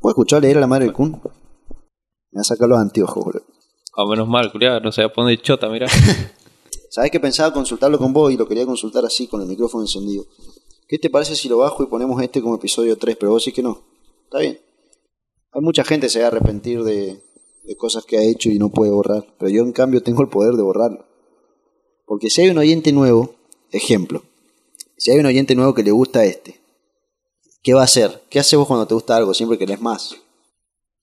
¿Puedo 0.00 0.12
escuchar 0.12 0.42
leer 0.42 0.56
a 0.56 0.60
la 0.60 0.66
madre 0.66 0.86
del 0.86 0.94
Kun? 0.94 1.12
Me 1.12 2.38
va 2.38 2.40
a 2.40 2.44
sacar 2.44 2.66
los 2.66 2.78
anteojos, 2.78 3.24
boludo. 3.24 3.44
a 3.94 4.08
menos 4.08 4.26
mal, 4.26 4.50
culiado, 4.50 4.80
no 4.80 4.90
se 4.90 5.02
va 5.02 5.08
a 5.08 5.12
poner 5.12 5.40
chota, 5.42 5.68
mira. 5.68 5.86
¿Sabes 6.92 7.10
que 7.10 7.20
pensaba 7.20 7.54
consultarlo 7.54 7.96
con 7.96 8.12
vos 8.12 8.30
y 8.30 8.36
lo 8.36 8.46
quería 8.46 8.66
consultar 8.66 9.02
así, 9.06 9.26
con 9.26 9.40
el 9.40 9.48
micrófono 9.48 9.82
encendido? 9.82 10.26
¿Qué 10.86 10.98
te 10.98 11.08
parece 11.08 11.34
si 11.36 11.48
lo 11.48 11.56
bajo 11.56 11.82
y 11.82 11.86
ponemos 11.86 12.20
este 12.20 12.42
como 12.42 12.56
episodio 12.56 12.98
3? 12.98 13.16
Pero 13.18 13.32
vos 13.32 13.42
sí 13.42 13.50
que 13.50 13.62
no. 13.62 13.80
Está 14.24 14.40
bien. 14.40 14.60
Hay 15.52 15.62
mucha 15.62 15.84
gente 15.84 16.08
que 16.08 16.10
se 16.10 16.18
va 16.18 16.26
a 16.26 16.28
arrepentir 16.28 16.84
de, 16.84 17.22
de 17.64 17.76
cosas 17.78 18.04
que 18.04 18.18
ha 18.18 18.22
hecho 18.22 18.50
y 18.50 18.58
no 18.58 18.68
puede 18.68 18.90
borrar. 18.90 19.24
Pero 19.38 19.50
yo, 19.50 19.62
en 19.62 19.72
cambio, 19.72 20.02
tengo 20.02 20.20
el 20.20 20.28
poder 20.28 20.52
de 20.52 20.62
borrarlo. 20.62 21.06
Porque 22.04 22.28
si 22.28 22.42
hay 22.42 22.50
un 22.50 22.58
oyente 22.58 22.92
nuevo, 22.92 23.36
ejemplo, 23.70 24.22
si 24.98 25.12
hay 25.12 25.18
un 25.18 25.24
oyente 25.24 25.54
nuevo 25.54 25.72
que 25.72 25.84
le 25.84 25.92
gusta 25.92 26.26
este, 26.26 26.60
¿qué 27.62 27.72
va 27.72 27.80
a 27.80 27.84
hacer? 27.84 28.22
¿Qué 28.28 28.38
haces 28.38 28.58
vos 28.58 28.68
cuando 28.68 28.86
te 28.86 28.92
gusta 28.92 29.16
algo? 29.16 29.32
Siempre 29.32 29.56
querés 29.56 29.80
más. 29.80 30.16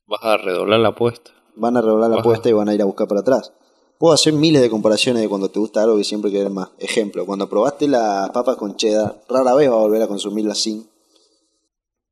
Vas 0.06 0.22
a 0.22 0.38
redoblar 0.38 0.82
la 0.82 0.90
apuesta. 0.90 1.32
van 1.56 1.78
a 1.78 1.82
redoblar 1.82 2.12
la 2.12 2.20
apuesta 2.20 2.48
y 2.48 2.54
van 2.54 2.70
a 2.70 2.76
ir 2.76 2.82
a 2.84 2.86
buscar 2.86 3.08
para 3.08 3.22
atrás. 3.22 3.54
Puedo 4.00 4.14
hacer 4.14 4.32
miles 4.32 4.62
de 4.62 4.70
comparaciones 4.70 5.22
de 5.22 5.28
cuando 5.28 5.52
te 5.52 5.60
gusta 5.60 5.84
algo 5.84 5.98
que 5.98 6.06
siempre 6.06 6.32
querés 6.32 6.50
más. 6.50 6.70
Ejemplo, 6.80 7.26
cuando 7.26 7.50
probaste 7.50 7.86
las 7.86 8.30
papas 8.30 8.56
con 8.56 8.78
cheddar, 8.78 9.22
rara 9.28 9.54
vez 9.56 9.70
vas 9.70 9.78
a 9.78 9.82
volver 9.82 10.02
a 10.02 10.08
consumirlas 10.08 10.58
sin. 10.58 10.90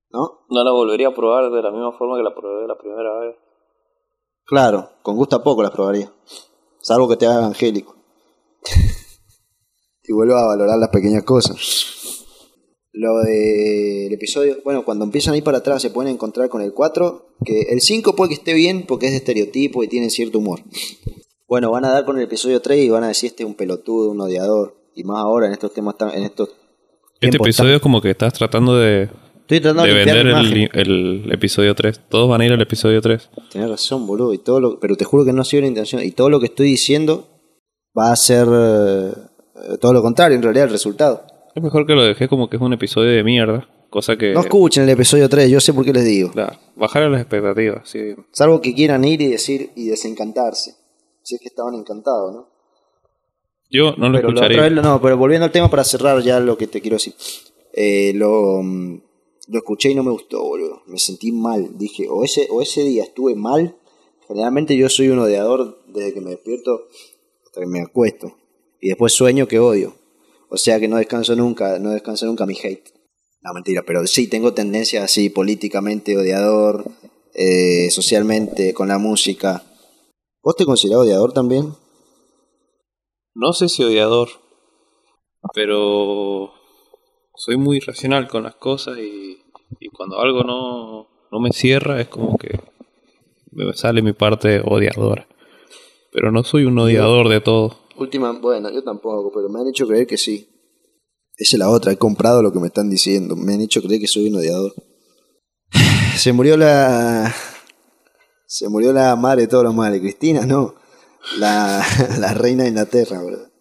¿No? 0.09 0.41
No 0.49 0.63
la 0.65 0.71
volvería 0.73 1.07
a 1.07 1.15
probar 1.15 1.49
de 1.49 1.61
la 1.61 1.71
misma 1.71 1.97
forma 1.97 2.17
que 2.17 2.23
la 2.23 2.35
probé 2.35 2.67
la 2.67 2.77
primera 2.77 3.17
vez. 3.21 3.37
Claro, 4.43 4.89
con 5.01 5.15
gusto 5.15 5.37
a 5.37 5.43
poco 5.43 5.63
las 5.63 5.71
probaría. 5.71 6.11
Salvo 6.81 7.07
que 7.07 7.15
te 7.15 7.25
haga 7.25 7.37
evangélico. 7.37 7.95
y 10.03 10.11
vuelva 10.11 10.41
a 10.41 10.47
valorar 10.47 10.77
las 10.77 10.89
pequeñas 10.89 11.23
cosas. 11.23 12.25
Lo 12.91 13.19
del 13.19 14.11
episodio, 14.11 14.57
bueno, 14.65 14.83
cuando 14.83 15.05
empiezan 15.05 15.35
a 15.35 15.37
ir 15.37 15.43
para 15.43 15.59
atrás 15.59 15.81
se 15.81 15.91
pueden 15.91 16.11
encontrar 16.11 16.49
con 16.49 16.61
el 16.61 16.73
4, 16.73 17.27
que 17.45 17.61
el 17.69 17.79
5 17.79 18.13
puede 18.13 18.29
que 18.29 18.35
esté 18.35 18.53
bien 18.53 18.85
porque 18.85 19.05
es 19.05 19.13
de 19.13 19.19
estereotipo 19.19 19.83
y 19.83 19.87
tiene 19.87 20.09
cierto 20.09 20.39
humor. 20.39 20.59
Bueno, 21.47 21.71
van 21.71 21.85
a 21.85 21.91
dar 21.91 22.05
con 22.05 22.17
el 22.17 22.23
episodio 22.23 22.61
3 22.61 22.85
y 22.85 22.89
van 22.89 23.03
a 23.03 23.07
decir 23.07 23.29
este 23.29 23.43
es 23.43 23.47
un 23.47 23.55
pelotudo, 23.55 24.11
un 24.11 24.21
odiador. 24.21 24.75
Y 24.95 25.03
más 25.03 25.19
ahora 25.19 25.47
en 25.47 25.53
estos 25.53 25.73
temas 25.73 25.97
tan, 25.97 26.09
en 26.09 26.23
estos 26.23 26.49
Este 27.21 27.37
episodio 27.37 27.75
es 27.75 27.81
como 27.81 28.01
que 28.01 28.09
estás 28.09 28.33
tratando 28.33 28.77
de, 28.77 29.09
Estoy 29.47 29.61
tratando 29.61 29.83
de, 29.83 29.93
vender 29.93 30.69
el 30.73 31.29
episodio 31.31 31.73
3. 31.73 32.01
Todos 32.09 32.29
van 32.29 32.41
a 32.41 32.45
ir 32.45 32.51
al 32.51 32.61
episodio 32.61 32.99
3. 32.99 33.29
Tenés 33.49 33.69
razón, 33.69 34.05
boludo. 34.05 34.33
Y 34.33 34.39
todo 34.39 34.59
lo, 34.59 34.77
pero 34.77 34.97
te 34.97 35.05
juro 35.05 35.23
que 35.23 35.31
no 35.31 35.41
ha 35.41 35.45
sido 35.45 35.61
la 35.61 35.67
intención. 35.67 36.03
Y 36.03 36.11
todo 36.11 36.29
lo 36.29 36.41
que 36.41 36.47
estoy 36.47 36.67
diciendo 36.67 37.29
va 37.97 38.11
a 38.11 38.15
ser 38.17 38.45
eh, 38.45 39.13
todo 39.79 39.93
lo 39.93 40.01
contrario, 40.01 40.35
en 40.35 40.43
realidad, 40.43 40.65
el 40.65 40.71
resultado. 40.71 41.25
Es 41.55 41.63
mejor 41.63 41.87
que 41.87 41.93
lo 41.93 42.03
dejé 42.03 42.27
como 42.27 42.49
que 42.49 42.57
es 42.57 42.61
un 42.61 42.73
episodio 42.73 43.11
de 43.11 43.23
mierda. 43.23 43.69
Cosa 43.89 44.17
que... 44.17 44.33
No 44.33 44.41
escuchen 44.41 44.83
el 44.83 44.89
episodio 44.89 45.29
3, 45.29 45.49
yo 45.49 45.61
sé 45.61 45.73
por 45.73 45.85
qué 45.85 45.93
les 45.93 46.03
digo. 46.03 46.29
Claro, 46.31 46.59
bajar 46.75 47.09
las 47.09 47.21
expectativas. 47.21 47.87
Sí. 47.89 48.15
Salvo 48.33 48.59
que 48.59 48.75
quieran 48.75 49.05
ir 49.05 49.21
y 49.21 49.27
decir 49.29 49.71
y 49.77 49.85
desencantarse. 49.85 50.75
Si 51.27 51.35
es 51.35 51.41
que 51.41 51.49
estaban 51.49 51.75
encantados, 51.75 52.33
¿no? 52.33 52.47
Yo 53.69 53.93
no 53.97 54.07
lo 54.07 54.17
Pero 54.17 54.29
otra 54.29 54.47
vez, 54.47 54.71
no, 54.71 55.01
pero 55.01 55.17
volviendo 55.17 55.43
al 55.43 55.51
tema 55.51 55.69
para 55.69 55.83
cerrar 55.83 56.23
ya 56.23 56.39
lo 56.39 56.57
que 56.57 56.67
te 56.67 56.79
quiero 56.79 56.95
decir. 56.95 57.15
Eh, 57.73 58.13
lo, 58.15 58.61
mm, 58.63 59.01
lo 59.49 59.57
escuché 59.57 59.91
y 59.91 59.95
no 59.95 60.03
me 60.03 60.11
gustó, 60.11 60.41
boludo. 60.41 60.83
Me 60.85 60.97
sentí 60.97 61.33
mal. 61.33 61.77
Dije, 61.77 62.07
o 62.07 62.23
ese, 62.23 62.47
o 62.49 62.61
ese 62.61 62.81
día 62.85 63.03
estuve 63.03 63.35
mal. 63.35 63.75
Generalmente 64.29 64.77
yo 64.77 64.87
soy 64.87 65.09
un 65.09 65.19
odiador 65.19 65.83
desde 65.87 66.13
que 66.13 66.21
me 66.21 66.29
despierto 66.29 66.87
hasta 67.45 67.59
que 67.59 67.67
me 67.67 67.81
acuesto. 67.81 68.37
Y 68.79 68.87
después 68.87 69.11
sueño 69.11 69.49
que 69.49 69.59
odio. 69.59 69.95
O 70.47 70.55
sea 70.55 70.79
que 70.79 70.87
no 70.87 70.95
descanso 70.95 71.35
nunca, 71.35 71.77
no 71.77 71.89
descanso 71.89 72.25
nunca 72.25 72.45
mi 72.45 72.55
hate. 72.57 72.93
No, 73.41 73.53
mentira, 73.53 73.83
pero 73.85 74.07
sí 74.07 74.27
tengo 74.27 74.53
tendencias 74.53 75.03
así, 75.03 75.29
políticamente 75.29 76.15
odiador, 76.15 76.85
eh, 77.33 77.89
socialmente, 77.91 78.73
con 78.73 78.87
la 78.87 78.97
música. 78.97 79.65
¿Vos 80.47 80.55
te 80.55 80.63
considerás 80.63 81.01
odiador 81.01 81.33
también? 81.33 81.73
No 83.35 83.51
sé 83.51 83.67
si 83.67 83.83
odiador, 83.83 84.29
pero 85.53 86.53
soy 87.35 87.57
muy 87.57 87.81
racional 87.81 88.29
con 88.29 88.43
las 88.43 88.55
cosas 88.55 88.97
y, 88.97 89.39
y 89.81 89.89
cuando 89.89 90.21
algo 90.21 90.45
no, 90.45 91.09
no 91.33 91.39
me 91.41 91.51
cierra 91.51 91.99
es 91.99 92.07
como 92.07 92.37
que 92.37 92.61
me 93.51 93.73
sale 93.73 94.01
mi 94.01 94.13
parte 94.13 94.61
odiadora. 94.61 95.27
Pero 96.13 96.31
no 96.31 96.45
soy 96.45 96.63
un 96.63 96.79
odiador 96.79 97.27
de 97.27 97.41
todo. 97.41 97.79
Última, 97.97 98.31
bueno, 98.31 98.71
yo 98.71 98.81
tampoco, 98.85 99.33
pero 99.35 99.49
me 99.49 99.59
han 99.59 99.67
hecho 99.67 99.85
creer 99.85 100.07
que 100.07 100.15
sí. 100.15 100.47
Esa 101.35 101.57
es 101.57 101.59
la 101.59 101.69
otra, 101.69 101.91
he 101.91 101.97
comprado 101.97 102.41
lo 102.41 102.53
que 102.53 102.61
me 102.61 102.67
están 102.67 102.89
diciendo. 102.89 103.35
Me 103.35 103.55
han 103.55 103.59
hecho 103.59 103.81
creer 103.81 103.99
que 103.99 104.07
soy 104.07 104.29
un 104.29 104.37
odiador. 104.37 104.73
Se 106.15 106.31
murió 106.31 106.55
la. 106.55 107.35
Se 108.47 108.69
murió 108.69 108.93
la 108.93 109.15
madre 109.17 109.41
de 109.43 109.47
todos 109.49 109.65
los 109.65 109.75
males. 109.75 109.99
Cristina, 109.99 110.45
no. 110.45 110.73
La, 111.37 111.85
la 112.19 112.33
reina 112.33 112.63
de 112.63 112.69
Inglaterra, 112.69 113.21
¿verdad? 113.21 113.51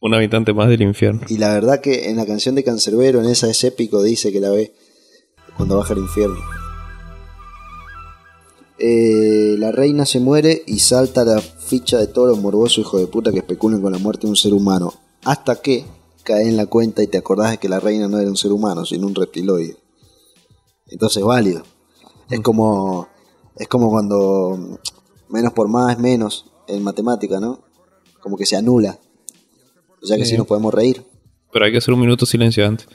Un 0.00 0.14
habitante 0.14 0.54
más 0.54 0.68
del 0.68 0.82
infierno. 0.82 1.20
Y 1.28 1.36
la 1.36 1.52
verdad 1.52 1.80
que 1.80 2.08
en 2.08 2.16
la 2.16 2.24
canción 2.24 2.54
de 2.54 2.64
Cancerbero, 2.64 3.20
en 3.20 3.28
esa 3.28 3.50
es 3.50 3.62
épico, 3.64 4.02
dice 4.02 4.32
que 4.32 4.40
la 4.40 4.50
ve 4.50 4.72
cuando 5.56 5.76
baja 5.76 5.92
al 5.92 5.98
infierno. 5.98 6.38
Eh, 8.78 9.56
la 9.58 9.72
reina 9.72 10.06
se 10.06 10.20
muere 10.20 10.62
y 10.66 10.78
salta 10.78 11.22
la 11.24 11.38
ficha 11.40 11.98
de 11.98 12.06
todos 12.06 12.28
los 12.28 12.38
morbosos 12.38 12.78
hijos 12.78 13.00
de 13.00 13.08
puta 13.08 13.30
que 13.30 13.40
especulan 13.40 13.82
con 13.82 13.92
la 13.92 13.98
muerte 13.98 14.26
de 14.26 14.30
un 14.30 14.36
ser 14.36 14.54
humano. 14.54 14.94
Hasta 15.24 15.56
que 15.56 15.84
cae 16.22 16.48
en 16.48 16.56
la 16.56 16.64
cuenta 16.64 17.02
y 17.02 17.06
te 17.06 17.18
acordás 17.18 17.50
de 17.50 17.58
que 17.58 17.68
la 17.68 17.78
reina 17.78 18.08
no 18.08 18.18
era 18.18 18.30
un 18.30 18.38
ser 18.38 18.52
humano, 18.52 18.86
sino 18.86 19.06
un 19.06 19.14
reptiloide. 19.14 19.76
Entonces 20.86 21.22
válido. 21.22 21.62
Es 22.30 22.40
como. 22.40 23.09
Es 23.56 23.68
como 23.68 23.90
cuando 23.90 24.78
menos 25.28 25.52
por 25.52 25.68
más 25.68 25.92
es 25.92 25.98
menos 25.98 26.46
en 26.66 26.82
matemática, 26.82 27.40
¿no? 27.40 27.62
Como 28.20 28.36
que 28.36 28.46
se 28.46 28.56
anula. 28.56 28.98
O 30.02 30.06
sea 30.06 30.16
que 30.16 30.24
Sí. 30.24 30.32
sí 30.32 30.38
nos 30.38 30.46
podemos 30.46 30.72
reír. 30.72 31.04
Pero 31.52 31.64
hay 31.64 31.72
que 31.72 31.78
hacer 31.78 31.92
un 31.94 32.00
minuto 32.00 32.24
de 32.24 32.30
silencio 32.30 32.66
antes. 32.66 32.88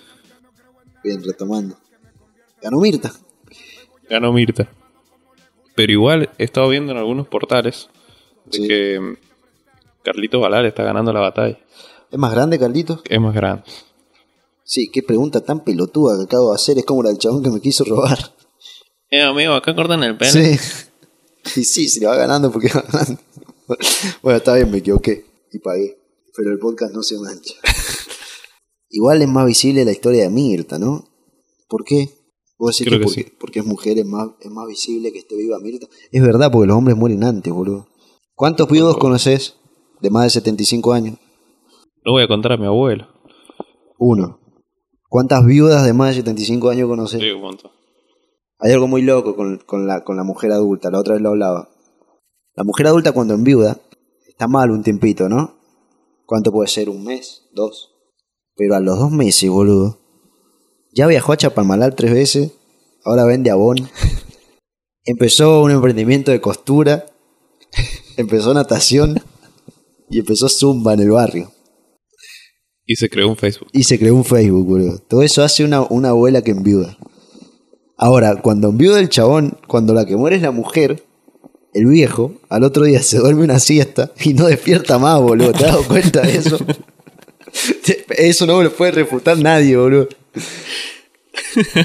Bien, 1.04 1.22
retomando. 1.24 1.76
Ganó 2.62 2.80
Mirta. 2.80 3.12
Ganó 4.10 4.32
Mirta. 4.34 4.70
Pero 5.76 5.91
igual 5.91 6.30
he 6.38 6.44
estado 6.46 6.70
viendo 6.70 6.91
en 6.94 6.98
algunos 6.98 7.28
portales 7.28 7.89
de 8.46 8.58
Sí. 8.58 8.68
que 8.68 9.18
Carlitos 10.04 10.41
Valar 10.41 10.65
está 10.65 10.84
ganando 10.84 11.12
la 11.12 11.20
batalla. 11.20 11.60
¿Es 12.12 12.18
más 12.20 12.32
grande, 12.34 12.58
Carlitos? 12.58 13.02
Es 13.10 13.20
más 13.20 13.34
grande. 13.36 13.63
Sí, 14.63 14.89
qué 14.91 15.04
pregunta 15.04 15.41
tan 15.41 15.63
pelotuda 15.63 16.18
que 16.18 16.24
acabo 16.24 16.50
de 16.50 16.56
hacer. 16.56 16.78
Es 16.78 16.86
como 16.86 17.04
la 17.04 17.10
del 17.10 17.18
chabón 17.20 17.44
que 17.44 17.50
me 17.52 17.60
quiso 17.62 17.84
robar. 17.84 18.18
Eh, 19.15 19.21
amigo, 19.21 19.54
acá 19.54 19.73
cortan 19.73 20.04
el 20.04 20.17
pelo. 20.17 20.32
Sí. 20.32 20.58
Y 21.56 21.63
sí, 21.63 21.88
se 21.88 21.99
le 21.99 22.08
va 22.08 22.15
ganando 22.15 22.51
porque 22.51 22.69
va 22.73 22.84
ganando. 22.91 23.21
Bueno, 24.23 24.38
está 24.38 24.56
bien, 24.56 24.71
me 24.71 24.80
equivoqué. 24.80 25.25
Y 25.51 25.60
pagué. 25.60 25.97
Pero 26.36 26.51
el 26.51 26.58
podcast 26.60 26.93
no 26.93 27.04
se 27.04 27.19
mancha. 27.19 27.54
Igual 28.89 29.21
es 29.21 29.28
más 29.28 29.45
visible 29.45 29.86
la 29.86 29.91
historia 29.91 30.23
de 30.23 30.30
Mirta, 30.30 30.80
¿no? 30.80 31.08
¿Por 31.67 31.84
qué? 31.84 32.10
Vos 32.58 32.75
decís 32.75 32.88
Creo 32.88 32.99
que 32.99 33.06
que 33.06 33.06
porque, 33.06 33.23
sí. 33.30 33.38
porque 33.39 33.60
es 33.60 33.65
mujer 33.65 33.99
es 33.99 34.06
más, 34.06 34.30
es 34.39 34.49
más 34.49 34.67
visible 34.67 35.12
que 35.12 35.19
esté 35.19 35.36
viva 35.36 35.60
Mirta. 35.60 35.88
Es 36.12 36.21
verdad, 36.21 36.51
porque 36.51 36.67
los 36.67 36.78
hombres 36.78 36.97
mueren 36.97 37.23
antes, 37.23 37.54
boludo. 37.54 37.88
¿Cuántos 38.34 38.67
viudos 38.67 38.97
conoces 38.97 39.56
de 40.01 40.10
más 40.10 40.23
de 40.23 40.30
75 40.32 40.93
años? 40.93 41.17
No 42.04 42.13
voy 42.13 42.23
a 42.23 42.28
contar 42.28 42.54
a 42.54 42.58
mi 42.58 42.65
abuelo. 42.65 43.08
Uno. 43.97 44.39
¿Cuántas 45.10 45.45
viudas 45.45 45.86
de 45.86 45.93
más 45.93 46.10
de 46.10 46.15
75 46.15 46.69
años 46.69 46.89
conoces? 46.89 47.21
Sí, 47.21 47.30
un 47.30 47.41
montón. 47.41 47.71
Hay 48.65 48.71
algo 48.71 48.88
muy 48.88 49.04
loco 49.04 49.36
con, 49.36 49.60
con 49.60 49.86
la, 49.86 50.04
con 50.04 50.17
la 50.17 50.23
mujer 50.23 50.51
adulta, 50.51 50.89
la 50.89 50.99
otra 50.99 51.13
vez 51.13 51.21
lo 51.21 51.30
hablaba. 51.30 51.69
La 52.56 52.63
mujer 52.63 52.88
adulta 52.88 53.12
cuando 53.12 53.36
enviuda 53.36 53.80
está 54.28 54.47
mal 54.47 54.71
un 54.71 54.82
tiempito, 54.82 55.30
¿no? 55.30 55.56
¿Cuánto 56.25 56.51
puede 56.51 56.67
ser? 56.67 56.89
¿Un 56.89 57.04
mes? 57.04 57.43
¿Dos? 57.54 57.91
Pero 58.56 58.73
a 58.73 58.80
los 58.80 58.97
dos 58.97 59.12
meses, 59.12 59.51
boludo. 59.51 59.99
Ya 60.95 61.06
viajó 61.06 61.32
a 61.32 61.38
Chapalmalal 61.38 61.93
tres 61.93 62.12
veces, 62.12 62.54
ahora 63.04 63.25
vende 63.25 63.51
abón. 63.51 63.78
Empezó 65.06 65.62
un 65.62 65.69
emprendimiento 65.69 66.32
de 66.32 66.41
costura, 66.41 67.06
empezó 68.17 68.51
natación 68.56 69.21
y 70.10 70.21
empezó 70.21 70.49
zumba 70.49 70.95
en 70.95 71.01
el 71.01 71.12
barrio. 71.12 71.51
Y 72.84 72.95
se 72.95 73.12
creó 73.12 73.30
un 73.30 73.38
Facebook. 73.38 73.67
Y 73.73 73.84
se 73.84 73.99
creó 73.99 74.15
un 74.15 74.25
Facebook, 74.25 74.65
boludo. 74.65 74.97
Todo 75.08 75.21
eso 75.21 75.43
hace 75.43 75.63
una, 75.63 75.82
una 75.84 76.10
abuela 76.10 76.41
que 76.41 76.49
enviuda. 76.49 76.97
Ahora, 77.97 78.41
cuando 78.41 78.69
enviuda 78.69 78.99
el 78.99 79.10
chabón, 79.10 79.58
cuando 79.67 79.93
la 79.93 80.05
que 80.05 80.15
muere 80.17 80.36
es 80.36 80.41
la 80.41 80.51
mujer, 80.51 81.03
el 81.73 81.86
viejo, 81.88 82.34
al 82.49 82.63
otro 82.63 82.84
día 82.86 83.01
se 83.01 83.17
duerme 83.19 83.43
una 83.43 83.60
siesta 83.60 84.12
y 84.23 84.34
no 84.34 84.47
despierta 84.47 84.97
más, 84.99 85.19
boludo. 85.21 85.51
¿Te 85.53 85.65
has 85.65 85.71
dado 85.71 85.84
cuenta 85.88 86.21
de 86.21 86.36
eso? 86.38 86.58
Eso 88.10 88.45
no 88.45 88.58
me 88.58 88.65
lo 88.65 88.73
puede 88.73 88.91
refutar 88.91 89.38
nadie, 89.38 89.77
boludo. 89.77 90.10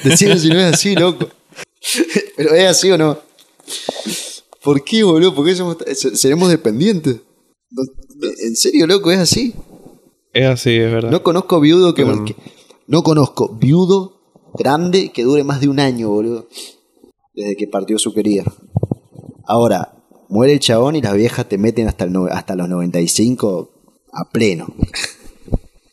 Decime 0.05 0.38
si 0.38 0.49
no 0.49 0.59
es 0.59 0.75
así, 0.75 0.94
loco. 0.96 1.29
Pero 2.37 2.55
es 2.55 2.66
así 2.68 2.90
o 2.90 2.99
no. 2.99 3.18
¿Por 4.62 4.83
qué, 4.85 5.03
boludo? 5.05 5.35
¿Por 5.35 5.46
qué 5.46 5.55
somos, 5.55 5.77
seremos 6.14 6.49
dependientes? 6.51 7.16
¿En 8.42 8.57
serio, 8.57 8.87
loco? 8.87 9.11
¿Es 9.12 9.18
así? 9.20 9.55
Es 10.33 10.46
así, 10.46 10.70
es 10.77 10.92
verdad. 10.92 11.11
No 11.11 11.23
conozco 11.23 11.61
viudo 11.61 11.94
que, 11.94 12.05
Pero- 12.05 12.25
que- 12.25 12.37
No 12.87 13.03
conozco 13.03 13.49
viudo 13.57 14.20
grande 14.59 15.11
que 15.11 15.23
dure 15.25 15.45
más 15.45 15.61
de 15.61 15.69
un 15.69 15.81
año, 15.81 16.09
boludo. 16.11 16.47
Desde 17.35 17.57
que 17.57 17.67
partió 17.69 17.99
su 17.99 18.13
querida. 18.13 18.45
Ahora, 19.47 19.95
muere 20.29 20.53
el 20.53 20.61
chabón 20.61 20.97
y 20.97 21.03
las 21.03 21.15
viejas 21.15 21.49
te 21.49 21.59
meten 21.59 21.87
hasta, 21.89 22.05
el 22.05 22.13
no- 22.13 22.27
hasta 22.27 22.55
los 22.55 22.69
95 22.69 23.71
a 24.13 24.29
pleno. 24.31 24.67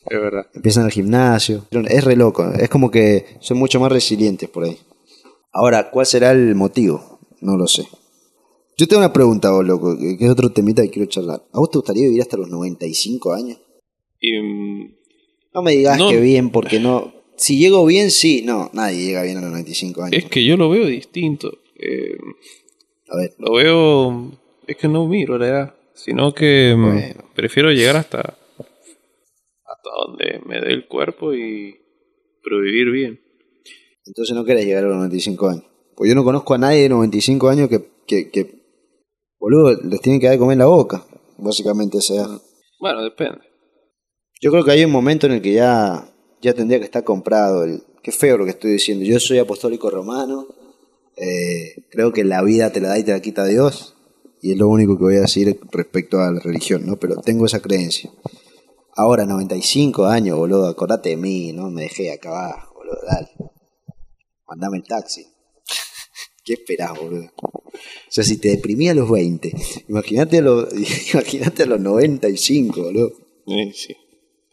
Es 0.10 0.22
verdad. 0.22 0.46
Empiezan 0.54 0.86
al 0.86 0.92
gimnasio. 0.92 1.66
Es 1.70 2.04
re 2.06 2.16
loco. 2.16 2.50
Es 2.54 2.70
como 2.70 2.90
que 2.90 3.26
son 3.42 3.58
mucho 3.58 3.82
más 3.82 3.92
resilientes 3.92 4.48
por 4.48 4.64
ahí. 4.64 4.78
Ahora, 5.52 5.92
¿cuál 5.92 6.06
será 6.06 6.32
el 6.32 6.56
motivo? 6.56 7.20
No 7.42 7.58
lo 7.58 7.68
sé. 7.68 7.86
Yo 8.78 8.88
tengo 8.88 9.02
una 9.02 9.12
pregunta, 9.12 9.52
vos, 9.52 9.66
loco, 9.66 9.98
que 9.98 10.16
es 10.18 10.30
otro 10.32 10.50
temita 10.54 10.82
que 10.84 10.92
quiero 10.92 11.10
charlar. 11.10 11.44
¿A 11.52 11.60
vos 11.60 11.72
te 11.72 11.80
gustaría 11.80 12.06
vivir 12.06 12.22
hasta 12.22 12.38
los 12.38 12.48
95 12.48 13.34
años? 13.34 13.60
Y, 14.22 14.40
mm, 14.40 14.94
No 15.54 15.62
me 15.62 15.72
digas 15.72 15.98
No. 15.98 16.08
que 16.10 16.22
bien, 16.22 16.52
porque 16.52 16.80
no. 16.80 17.12
Si 17.38 17.58
llego 17.60 17.86
bien, 17.86 18.12
sí. 18.12 18.42
No, 18.44 18.70
nadie 18.74 19.06
llega 19.06 19.24
bien 19.24 19.38
a 19.38 19.42
los 19.42 19.52
95 19.52 20.04
años. 20.04 20.18
es 20.24 20.26
que 20.30 20.44
yo 20.44 20.58
lo 20.58 20.70
veo 20.70 20.86
distinto. 20.86 21.60
Eh, 21.76 22.18
A 23.10 23.18
ver, 23.18 23.34
lo 23.38 23.54
veo. 23.54 24.32
Es 24.66 24.76
que 24.78 24.88
no 24.88 25.08
miro 25.08 25.38
la 25.38 25.48
edad. 25.48 25.76
Sino 25.94 26.34
que 26.34 26.74
mm, 26.76 26.84
Bueno. 26.94 27.24
prefiero 27.36 27.72
llegar 27.72 27.96
hasta. 27.96 28.20
Hasta 28.20 29.90
donde 30.08 30.42
me 30.46 30.60
dé 30.62 30.74
el 30.74 30.88
cuerpo 30.88 31.34
y. 31.34 31.76
Pero 32.44 32.60
vivir 32.62 32.92
bien. 32.92 33.20
entonces 34.06 34.36
no 34.36 34.44
querés 34.46 34.66
llegar 34.66 34.84
a 34.86 34.88
los 34.88 34.98
95 34.98 35.48
años. 35.50 35.64
Pues 35.96 36.10
yo 36.10 36.16
no 36.16 36.24
conozco 36.24 36.54
a 36.54 36.58
nadie 36.58 36.84
de 36.84 36.90
95 36.90 37.50
años 37.50 37.70
que, 37.70 37.82
que, 38.08 38.30
que 38.30 38.56
boludo, 39.40 39.72
les 39.84 40.00
tienen 40.02 40.20
que 40.22 40.28
dar 40.28 40.36
de 40.36 40.40
comer 40.40 40.54
en 40.54 40.60
la 40.60 40.66
boca. 40.68 41.06
Básicamente, 41.38 42.02
sea. 42.02 42.26
Bueno, 42.80 43.04
depende. 43.04 43.40
Yo 44.42 44.52
creo 44.52 44.64
que 44.64 44.72
hay 44.72 44.84
un 44.86 44.92
momento 44.92 45.26
en 45.28 45.34
el 45.34 45.42
que 45.42 45.54
ya, 45.54 46.08
ya 46.42 46.54
tendría 46.54 46.80
que 46.80 46.86
estar 46.86 47.04
comprado. 47.04 47.64
El, 47.64 47.84
qué 48.04 48.12
feo 48.12 48.38
lo 48.38 48.46
que 48.46 48.52
estoy 48.52 48.72
diciendo. 48.72 49.04
Yo 49.06 49.20
soy 49.20 49.40
apostólico 49.40 49.90
romano. 49.90 50.48
eh, 51.16 51.84
creo 51.90 52.14
que 52.14 52.24
la 52.24 52.44
vida 52.44 52.72
te 52.72 52.80
la 52.82 52.90
da 52.90 53.00
y 53.00 53.04
te 53.04 53.12
la 53.12 53.22
quita 53.22 53.46
Dios. 53.46 53.96
Y 54.42 54.52
es 54.52 54.58
lo 54.58 54.68
único 54.68 54.98
que 54.98 55.04
voy 55.04 55.16
a 55.18 55.22
decir 55.22 55.60
respecto 55.72 56.20
a 56.20 56.32
la 56.32 56.40
religión, 56.40 56.86
¿no? 56.86 56.98
Pero 56.98 57.16
tengo 57.22 57.46
esa 57.48 57.60
creencia. 57.60 58.12
Ahora, 58.96 59.26
95 59.26 60.06
años, 60.06 60.38
boludo, 60.38 60.68
acordate 60.68 61.10
de 61.10 61.18
mí, 61.18 61.54
¿no? 61.54 61.70
Me 61.72 61.84
dejé 61.84 62.12
acá 62.12 62.30
abajo, 62.30 62.74
boludo, 62.76 62.98
dale. 63.08 63.30
Mandame 64.48 64.78
el 64.78 64.84
taxi. 64.84 65.26
¿Qué 66.46 66.54
esperás, 66.54 66.92
boludo? 67.00 67.30
O 67.36 67.80
sea, 68.10 68.24
si 68.24 68.38
te 68.38 68.50
deprimía 68.50 68.92
a 68.92 68.96
los 68.96 69.10
20, 69.10 69.54
imagínate 69.90 70.38
a 70.38 70.42
los, 70.42 70.68
imagínate 71.14 71.64
a 71.64 71.66
los 71.66 71.80
95, 71.80 72.82
boludo 72.84 73.12
Sí, 73.48 73.72
sí. 73.74 73.96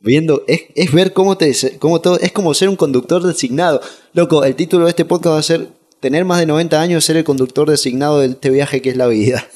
Viendo 0.05 0.45
es, 0.47 0.64
es 0.75 0.93
ver 0.93 1.12
cómo 1.12 1.37
te 1.37 1.53
cómo 1.79 2.01
todo 2.01 2.19
es 2.21 2.31
como 2.33 2.55
ser 2.55 2.69
un 2.69 2.77
conductor 2.77 3.23
designado. 3.23 3.81
Loco 4.12 4.45
el 4.45 4.55
título 4.55 4.85
de 4.85 4.90
este 4.90 5.05
podcast 5.05 5.35
va 5.35 5.38
a 5.38 5.43
ser 5.43 5.69
tener 6.01 6.25
más 6.25 6.38
de 6.38 6.47
90 6.47 6.81
años 6.81 7.05
ser 7.05 7.17
el 7.17 7.25
conductor 7.25 7.69
designado 7.69 8.21
de 8.21 8.27
este 8.27 8.51
viaje 8.51 8.83
que 8.83 8.90
es 8.90 8.97
la 8.97 9.07
vida. 9.07 9.47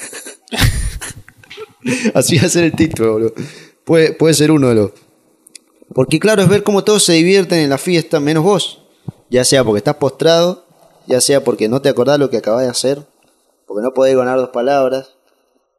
Así 2.15 2.39
va 2.39 2.47
a 2.47 2.51
ser 2.51 2.65
el 2.65 2.73
título 2.73 3.13
boludo. 3.13 3.35
puede 3.85 4.13
puede 4.13 4.35
ser 4.35 4.51
uno 4.51 4.69
de 4.69 4.75
los. 4.75 4.93
Porque 5.95 6.19
claro 6.19 6.43
es 6.43 6.49
ver 6.49 6.63
cómo 6.63 6.85
todos 6.85 7.03
se 7.03 7.13
divierten 7.13 7.61
en 7.61 7.71
la 7.71 7.79
fiesta 7.79 8.21
menos 8.21 8.45
vos. 8.45 8.83
Ya 9.31 9.45
sea 9.45 9.63
porque 9.65 9.79
estás 9.79 9.97
postrado 9.97 10.69
ya 11.09 11.21
sea 11.23 11.43
porque 11.43 11.69
no 11.69 11.81
te 11.81 11.89
acordás 11.89 12.19
lo 12.19 12.31
que 12.31 12.37
acabas 12.37 12.63
de 12.65 12.71
hacer 12.71 13.03
porque 13.67 13.83
no 13.83 13.95
podés 13.95 14.15
ganar 14.15 14.39
dos 14.39 14.51
palabras 14.51 15.17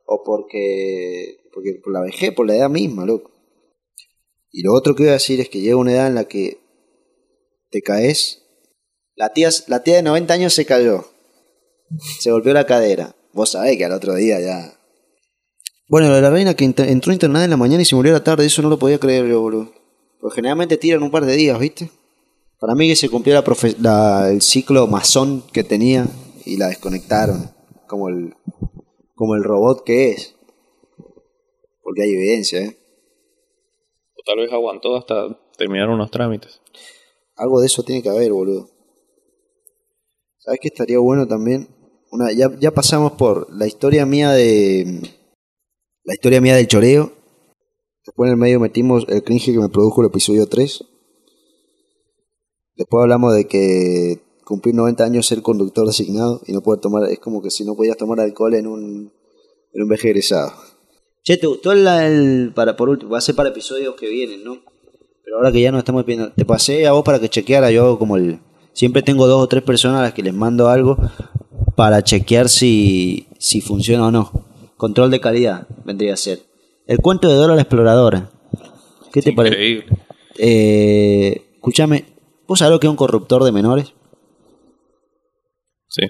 o 0.06 0.24
porque 0.24 1.38
porque 1.54 1.80
por 1.84 1.94
la 1.94 2.02
vejez 2.02 2.34
por 2.34 2.48
la 2.48 2.56
edad 2.56 2.70
misma 2.70 3.06
loco 3.06 3.32
y 4.52 4.64
lo 4.64 4.74
otro 4.74 4.96
que 4.96 5.04
voy 5.04 5.10
a 5.10 5.14
decir 5.14 5.40
es 5.42 5.50
que 5.50 5.62
llega 5.62 5.76
una 5.76 5.92
edad 5.94 6.08
en 6.08 6.16
la 6.16 6.26
que 6.26 6.60
te 7.72 7.82
caes. 7.82 8.44
La 9.16 9.34
tía, 9.34 9.50
la 9.68 9.84
tía 9.84 9.96
de 9.98 10.04
90 10.04 10.34
años 10.34 10.54
se 10.54 10.66
cayó. 10.66 11.06
Se 12.20 12.32
golpeó 12.32 12.54
la 12.54 12.66
cadera. 12.66 13.16
Vos 13.34 13.52
sabés 13.52 13.78
que 13.78 13.86
al 13.86 13.92
otro 13.92 14.16
día 14.16 14.40
ya. 14.40 14.74
Bueno, 15.88 16.10
la 16.20 16.30
reina 16.30 16.54
que 16.56 16.66
entró 16.66 17.12
internada 17.14 17.46
en 17.46 17.52
la 17.52 17.58
mañana 17.58 17.82
y 17.82 17.86
se 17.86 17.96
murió 17.96 18.12
a 18.14 18.20
la 18.20 18.24
tarde, 18.24 18.46
eso 18.46 18.62
no 18.62 18.70
lo 18.70 18.80
podía 18.80 19.00
creer 19.00 19.28
yo, 19.28 19.42
boludo. 19.42 19.72
Porque 20.22 20.36
generalmente 20.36 20.78
tiran 20.78 21.02
un 21.04 21.12
par 21.12 21.26
de 21.26 21.36
días, 21.36 21.58
¿viste? 21.60 21.90
Para 22.60 22.76
mí 22.76 22.88
que 22.88 22.96
se 22.96 23.10
cumplió 23.10 23.34
la 23.36 23.44
profe- 23.44 23.78
la- 23.80 24.30
el 24.30 24.42
ciclo 24.42 24.86
masón 24.88 25.44
que 25.54 25.64
tenía 25.64 26.08
y 26.46 26.58
la 26.58 26.68
desconectaron. 26.68 27.52
Como 27.88 28.10
el, 28.10 28.36
como 29.16 29.36
el 29.36 29.44
robot 29.44 29.84
que 29.84 30.12
es. 30.12 30.36
Porque 31.82 32.04
hay 32.04 32.12
evidencia, 32.12 32.62
¿eh? 32.62 32.78
O 34.20 34.22
tal 34.26 34.40
vez 34.40 34.52
aguantó 34.52 34.98
hasta 34.98 35.40
terminar 35.58 35.90
unos 35.90 36.12
trámites. 36.12 36.62
Algo 37.38 37.62
de 37.62 37.68
eso 37.68 37.84
tiene 37.84 38.04
que 38.04 38.10
haber, 38.10 38.34
boludo. 38.34 38.70
¿Sabes 40.40 40.60
qué 40.62 40.68
estaría 40.68 41.00
bueno 41.00 41.26
también? 41.26 41.70
Una, 42.12 42.34
ya, 42.34 42.50
ya 42.60 42.72
pasamos 42.72 43.14
por 43.14 43.54
la 43.54 43.66
historia 43.66 44.06
mía 44.06 44.32
de. 44.32 45.02
La 46.04 46.14
historia 46.14 46.42
mía 46.42 46.56
del 46.56 46.68
choreo. 46.68 47.14
Después 48.06 48.28
en 48.28 48.34
el 48.34 48.40
medio 48.40 48.60
metimos 48.60 49.06
el 49.08 49.24
cringe 49.24 49.54
que 49.54 49.60
me 49.60 49.70
produjo 49.70 50.02
el 50.02 50.08
episodio 50.08 50.48
3. 50.48 50.84
Después 52.76 53.02
hablamos 53.02 53.36
de 53.36 53.48
que 53.48 54.20
cumplir 54.44 54.76
90 54.76 55.04
años 55.04 55.28
ser 55.28 55.42
conductor 55.42 55.86
designado 55.86 56.42
y 56.46 56.52
no 56.52 56.62
poder 56.62 56.82
tomar. 56.82 57.10
Es 57.10 57.20
como 57.20 57.42
que 57.42 57.52
si 57.52 57.64
no 57.64 57.76
podías 57.76 57.96
tomar 57.96 58.20
alcohol 58.20 58.56
en 58.56 58.68
un, 58.68 59.14
en 59.74 59.82
un 59.82 59.88
viaje 59.88 60.10
egresado. 60.10 60.52
Che, 61.30 61.38
¿te 61.38 61.46
gustó 61.46 61.74
el, 61.74 61.86
el- 61.86 62.52
para 62.56 62.76
por 62.76 62.90
último? 62.90 63.12
Va 63.12 63.20
a 63.20 63.22
ser 63.22 63.36
para 63.36 63.50
episodios 63.50 63.94
que 63.94 64.10
vienen, 64.10 64.44
¿no? 64.44 64.64
Pero 65.24 65.38
ahora 65.38 65.52
que 65.52 65.62
ya 65.62 65.72
no 65.72 65.78
estamos 65.78 66.04
pidiendo, 66.04 66.32
te 66.32 66.44
pasé 66.44 66.88
a 66.88 66.94
vos 66.94 67.04
para 67.04 67.20
que 67.20 67.30
chequeara. 67.30 67.70
Yo 67.70 67.84
hago 67.86 68.00
como 68.00 68.18
el. 68.18 68.40
Siempre 68.74 69.04
tengo 69.04 69.28
dos 69.28 69.40
o 69.40 69.48
tres 69.48 69.62
personas 69.62 70.00
a 70.00 70.02
las 70.06 70.14
que 70.14 70.24
les 70.24 70.34
mando 70.34 70.70
algo 70.70 70.98
para 71.76 72.04
chequear 72.04 72.50
si, 72.50 73.28
si 73.38 73.62
funciona 73.62 74.08
o 74.08 74.12
no. 74.12 74.32
Control 74.76 75.12
de 75.12 75.20
calidad 75.20 75.68
vendría 75.86 76.16
a 76.16 76.18
ser. 76.18 76.40
El 76.88 76.98
cuento 76.98 77.30
de 77.30 77.36
Dora 77.36 77.54
la 77.54 77.62
exploradora. 77.62 78.32
¿Qué 79.14 79.22
te 79.22 79.32
parece? 79.32 79.54
Increíble. 79.54 79.86
Eh, 80.40 81.44
escúchame, 81.54 82.06
¿vos 82.48 82.58
sabés 82.58 82.72
lo 82.72 82.80
que 82.80 82.88
es 82.88 82.92
un 82.92 82.98
corruptor 82.98 83.44
de 83.44 83.52
menores? 83.52 83.94
Sí. 85.90 86.08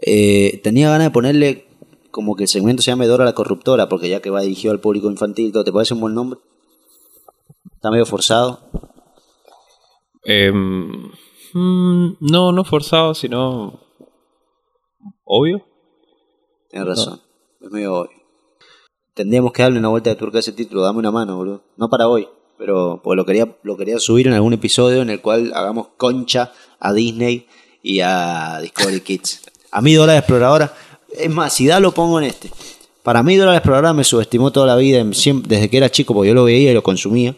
Eh, 0.00 0.60
tenía 0.62 0.90
ganas 0.90 1.08
de 1.08 1.10
ponerle 1.10 1.64
como 2.10 2.36
que 2.36 2.44
el 2.44 2.48
segmento 2.48 2.82
se 2.82 2.90
llame 2.90 3.06
Dora 3.06 3.24
la 3.24 3.34
corruptora, 3.34 3.88
porque 3.88 4.08
ya 4.08 4.20
que 4.20 4.30
va 4.30 4.40
dirigido 4.40 4.72
al 4.72 4.80
público 4.80 5.10
infantil, 5.10 5.52
¿te 5.52 5.72
parece 5.72 5.94
un 5.94 6.00
buen 6.00 6.14
nombre? 6.14 6.40
Está 7.74 7.90
medio 7.90 8.06
forzado. 8.06 8.60
Em, 10.24 11.10
mm, 11.54 12.16
no, 12.20 12.52
no 12.52 12.64
forzado, 12.64 13.14
sino. 13.14 13.80
Obvio. 15.24 15.64
Tienes 16.68 16.88
razón. 16.88 17.20
Es 17.60 17.70
medio 17.70 17.94
obvio. 17.94 18.20
Tendríamos 19.14 19.52
que 19.52 19.62
darle 19.62 19.78
una 19.78 19.88
vuelta 19.88 20.10
de 20.10 20.16
tuerca 20.16 20.38
a 20.38 20.40
ese 20.40 20.52
título. 20.52 20.82
Dame 20.82 20.98
una 20.98 21.10
mano, 21.10 21.36
boludo. 21.36 21.64
No 21.76 21.88
para 21.88 22.08
hoy, 22.08 22.28
pero 22.58 23.00
porque 23.02 23.16
lo 23.16 23.24
quería, 23.24 23.56
lo 23.62 23.76
quería 23.76 23.98
subir 23.98 24.26
en 24.26 24.34
algún 24.34 24.52
episodio 24.52 25.02
en 25.02 25.10
el 25.10 25.20
cual 25.20 25.52
hagamos 25.54 25.88
concha 25.96 26.52
a 26.78 26.92
Disney 26.92 27.46
y 27.82 28.00
a 28.00 28.60
Discovery 28.60 29.00
Kids. 29.00 29.42
A 29.72 29.80
mí 29.80 29.94
Dora 29.94 30.12
la 30.12 30.18
Exploradora, 30.18 30.74
es 31.16 31.30
más, 31.30 31.52
si 31.54 31.66
da 31.66 31.80
lo 31.80 31.92
pongo 31.92 32.18
en 32.18 32.26
este. 32.26 32.50
Para 33.02 33.22
mí 33.22 33.36
Dora 33.36 33.52
la 33.52 33.56
Exploradora 33.58 33.92
me 33.94 34.04
subestimó 34.04 34.50
toda 34.52 34.66
la 34.66 34.76
vida, 34.76 35.04
siempre- 35.12 35.54
desde 35.56 35.70
que 35.70 35.76
era 35.78 35.90
chico, 35.90 36.12
porque 36.14 36.28
yo 36.28 36.34
lo 36.34 36.44
veía 36.44 36.70
y 36.70 36.74
lo 36.74 36.82
consumía. 36.82 37.34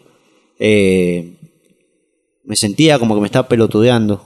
Eh, 0.59 1.35
me 2.43 2.55
sentía 2.55 2.99
como 2.99 3.15
que 3.15 3.21
me 3.21 3.27
estaba 3.27 3.47
pelotudeando. 3.47 4.25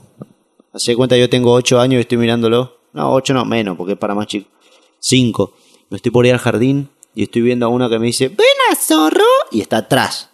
Hace 0.72 0.96
cuenta 0.96 1.16
yo 1.16 1.30
tengo 1.30 1.52
8 1.52 1.80
años 1.80 1.98
y 1.98 2.00
estoy 2.02 2.18
mirándolo. 2.18 2.76
No, 2.92 3.12
8 3.12 3.34
no, 3.34 3.44
menos, 3.44 3.76
porque 3.76 3.92
es 3.92 3.98
para 3.98 4.14
más 4.14 4.26
chicos. 4.26 4.50
5. 4.98 5.54
Me 5.90 5.96
estoy 5.96 6.10
por 6.10 6.26
ir 6.26 6.32
al 6.32 6.38
jardín 6.38 6.88
y 7.14 7.22
estoy 7.24 7.42
viendo 7.42 7.66
a 7.66 7.68
una 7.68 7.88
que 7.88 7.98
me 7.98 8.06
dice, 8.06 8.28
ven 8.28 8.46
a 8.70 8.74
zorro, 8.76 9.24
y 9.52 9.60
está 9.60 9.78
atrás. 9.78 10.30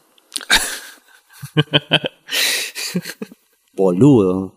Boludo. 3.74 4.54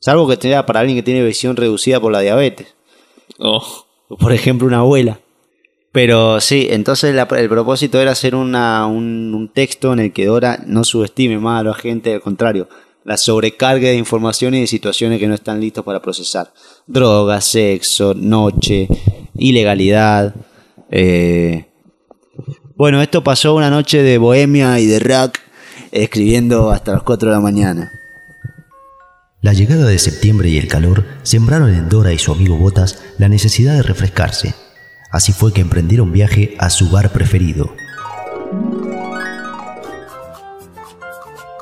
Salvo 0.00 0.26
que 0.28 0.36
sea 0.36 0.66
para 0.66 0.80
alguien 0.80 0.96
que 0.98 1.02
tiene 1.02 1.22
visión 1.24 1.56
reducida 1.56 2.00
por 2.00 2.10
la 2.12 2.20
diabetes. 2.20 2.74
Oh, 3.38 3.86
Por 4.18 4.32
ejemplo, 4.32 4.66
una 4.66 4.78
abuela. 4.78 5.20
Pero 5.92 6.40
sí, 6.40 6.68
entonces 6.70 7.14
el 7.14 7.48
propósito 7.48 8.00
era 8.00 8.12
hacer 8.12 8.34
una, 8.34 8.86
un, 8.86 9.34
un 9.34 9.48
texto 9.48 9.92
en 9.92 9.98
el 10.00 10.12
que 10.12 10.26
Dora 10.26 10.62
no 10.66 10.84
subestime 10.84 11.38
más 11.38 11.60
a 11.60 11.64
la 11.64 11.74
gente, 11.74 12.14
al 12.14 12.22
contrario, 12.22 12.68
la 13.04 13.16
sobrecarga 13.16 13.88
de 13.88 13.96
información 13.96 14.54
y 14.54 14.60
de 14.60 14.66
situaciones 14.66 15.18
que 15.18 15.28
no 15.28 15.34
están 15.34 15.60
listos 15.60 15.84
para 15.84 16.00
procesar. 16.00 16.52
Drogas, 16.86 17.44
sexo, 17.44 18.14
noche, 18.14 18.88
ilegalidad. 19.36 20.34
eh. 20.90 21.66
Bueno, 22.74 23.02
esto 23.02 23.22
pasó 23.22 23.54
una 23.54 23.70
noche 23.70 24.02
de 24.02 24.18
bohemia 24.18 24.80
y 24.80 24.86
de 24.86 24.98
rock, 24.98 25.38
escribiendo 25.92 26.70
hasta 26.70 26.92
las 26.92 27.02
4 27.02 27.28
de 27.28 27.34
la 27.34 27.40
mañana. 27.40 27.92
La 29.42 29.52
llegada 29.52 29.86
de 29.86 29.98
septiembre 29.98 30.48
y 30.50 30.56
el 30.56 30.68
calor 30.68 31.04
sembraron 31.24 31.74
en 31.74 31.88
Dora 31.88 32.12
y 32.12 32.18
su 32.20 32.30
amigo 32.30 32.56
Botas 32.56 33.02
la 33.18 33.28
necesidad 33.28 33.74
de 33.74 33.82
refrescarse. 33.82 34.54
Así 35.10 35.32
fue 35.32 35.52
que 35.52 35.60
emprendieron 35.60 36.12
viaje 36.12 36.54
a 36.60 36.70
su 36.70 36.88
bar 36.90 37.10
preferido. 37.10 37.74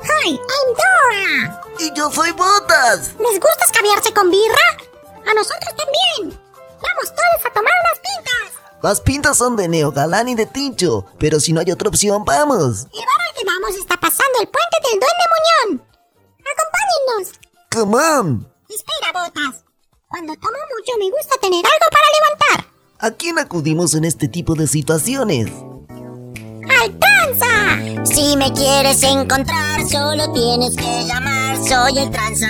Hi, 0.03 0.29
I'm 0.29 0.75
Dora. 0.77 1.61
Y 1.79 1.91
yo 1.97 2.11
soy 2.11 2.29
Botas. 2.33 3.15
¿Les 3.17 3.39
gusta 3.39 3.65
escabiarse 3.65 4.13
con 4.13 4.29
birra? 4.29 4.77
A 5.25 5.33
nosotros 5.33 5.73
también. 5.75 6.39
Vamos 6.59 7.15
todos 7.15 7.45
a 7.47 7.51
tomar 7.51 7.73
unas 7.81 7.99
pintas. 7.99 8.61
Las 8.83 9.01
pintas 9.01 9.37
son 9.37 9.55
de 9.55 9.67
Neogalán 9.67 10.29
y 10.29 10.35
de 10.35 10.45
Tincho, 10.45 11.07
pero 11.17 11.39
si 11.39 11.51
no 11.51 11.61
hay 11.61 11.71
otra 11.71 11.89
opción, 11.89 12.23
vamos. 12.25 12.85
El 12.93 12.99
bar 12.99 13.21
al 13.27 13.35
que 13.35 13.43
vamos 13.43 13.75
está 13.75 13.99
pasando 13.99 14.39
el 14.39 14.47
puente 14.49 14.77
del 14.83 14.99
Duende 14.99 15.25
Muñón. 15.33 15.87
Acompáñennos. 16.41 17.50
Come 17.73 17.95
on. 17.95 18.47
Espera, 18.69 19.13
botas. 19.13 19.63
Cuando 20.09 20.33
tomo 20.33 20.57
mucho 20.75 20.97
me 20.99 21.09
gusta 21.09 21.37
tener 21.41 21.63
algo 21.65 21.87
para 21.89 22.05
levantar. 22.19 22.73
¿A 22.99 23.11
quién 23.11 23.39
acudimos 23.39 23.95
en 23.95 24.03
este 24.03 24.27
tipo 24.27 24.55
de 24.55 24.67
situaciones? 24.67 25.47
¡Al 26.67 26.99
tranza! 26.99 28.03
Si 28.03 28.35
me 28.35 28.51
quieres 28.51 29.01
encontrar, 29.03 29.87
solo 29.89 30.33
tienes 30.33 30.75
que 30.75 31.05
llamar. 31.05 31.55
Soy 31.65 31.97
el 31.97 32.11
tranza. 32.11 32.49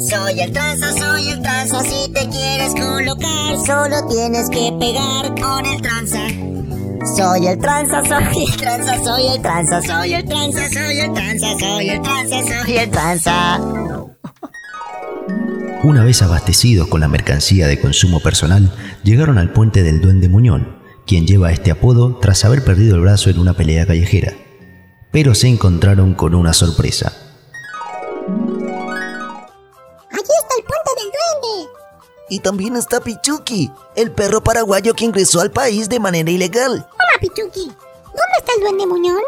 Soy 0.00 0.40
el 0.40 0.52
tranza, 0.52 0.92
soy 0.92 1.28
el 1.28 1.40
tranza. 1.40 1.84
Si 1.84 2.12
te 2.12 2.28
quieres 2.28 2.72
colocar, 2.74 3.56
solo 3.64 4.08
tienes 4.08 4.50
que 4.50 4.72
pegar 4.80 5.40
con 5.40 5.64
el 5.64 5.80
tranza. 5.80 6.26
Soy 7.16 7.46
el 7.46 7.58
tranza, 7.60 8.02
soy 8.04 8.44
el 8.44 8.56
tranza, 8.56 9.04
soy 9.04 9.26
el 9.28 9.42
tranza, 9.42 9.80
soy 9.80 10.14
el 10.14 10.24
tranza, 10.24 10.68
soy 10.70 10.98
el 10.98 11.12
tranza, 11.12 11.58
soy 11.60 11.88
el 11.90 12.02
tranza, 12.02 12.64
soy 12.64 12.76
el 12.78 12.90
tranza. 12.90 14.13
Una 15.84 16.02
vez 16.02 16.22
abastecidos 16.22 16.88
con 16.88 17.02
la 17.02 17.08
mercancía 17.08 17.66
de 17.66 17.78
consumo 17.78 18.20
personal, 18.20 18.72
llegaron 19.02 19.36
al 19.36 19.52
puente 19.52 19.82
del 19.82 20.00
Duende 20.00 20.30
Muñón, 20.30 20.82
quien 21.06 21.26
lleva 21.26 21.52
este 21.52 21.70
apodo 21.70 22.16
tras 22.22 22.46
haber 22.46 22.64
perdido 22.64 22.94
el 22.94 23.02
brazo 23.02 23.28
en 23.28 23.38
una 23.38 23.52
pelea 23.52 23.84
callejera. 23.86 24.32
Pero 25.12 25.34
se 25.34 25.48
encontraron 25.48 26.14
con 26.14 26.34
una 26.34 26.54
sorpresa. 26.54 27.12
Allí 30.10 30.22
está 30.22 30.54
el 30.56 30.64
puente 30.64 30.90
del 30.96 31.10
duende. 31.12 31.70
Y 32.30 32.38
también 32.38 32.76
está 32.76 33.02
Pichuki, 33.02 33.70
el 33.94 34.10
perro 34.10 34.42
paraguayo 34.42 34.94
que 34.94 35.04
ingresó 35.04 35.42
al 35.42 35.50
país 35.50 35.90
de 35.90 36.00
manera 36.00 36.30
ilegal. 36.30 36.72
Hola, 36.72 37.20
Pichuki. 37.20 37.66
¿Dónde 37.66 38.38
está 38.38 38.52
el 38.56 38.62
duende 38.62 38.86
Muñón? 38.86 39.20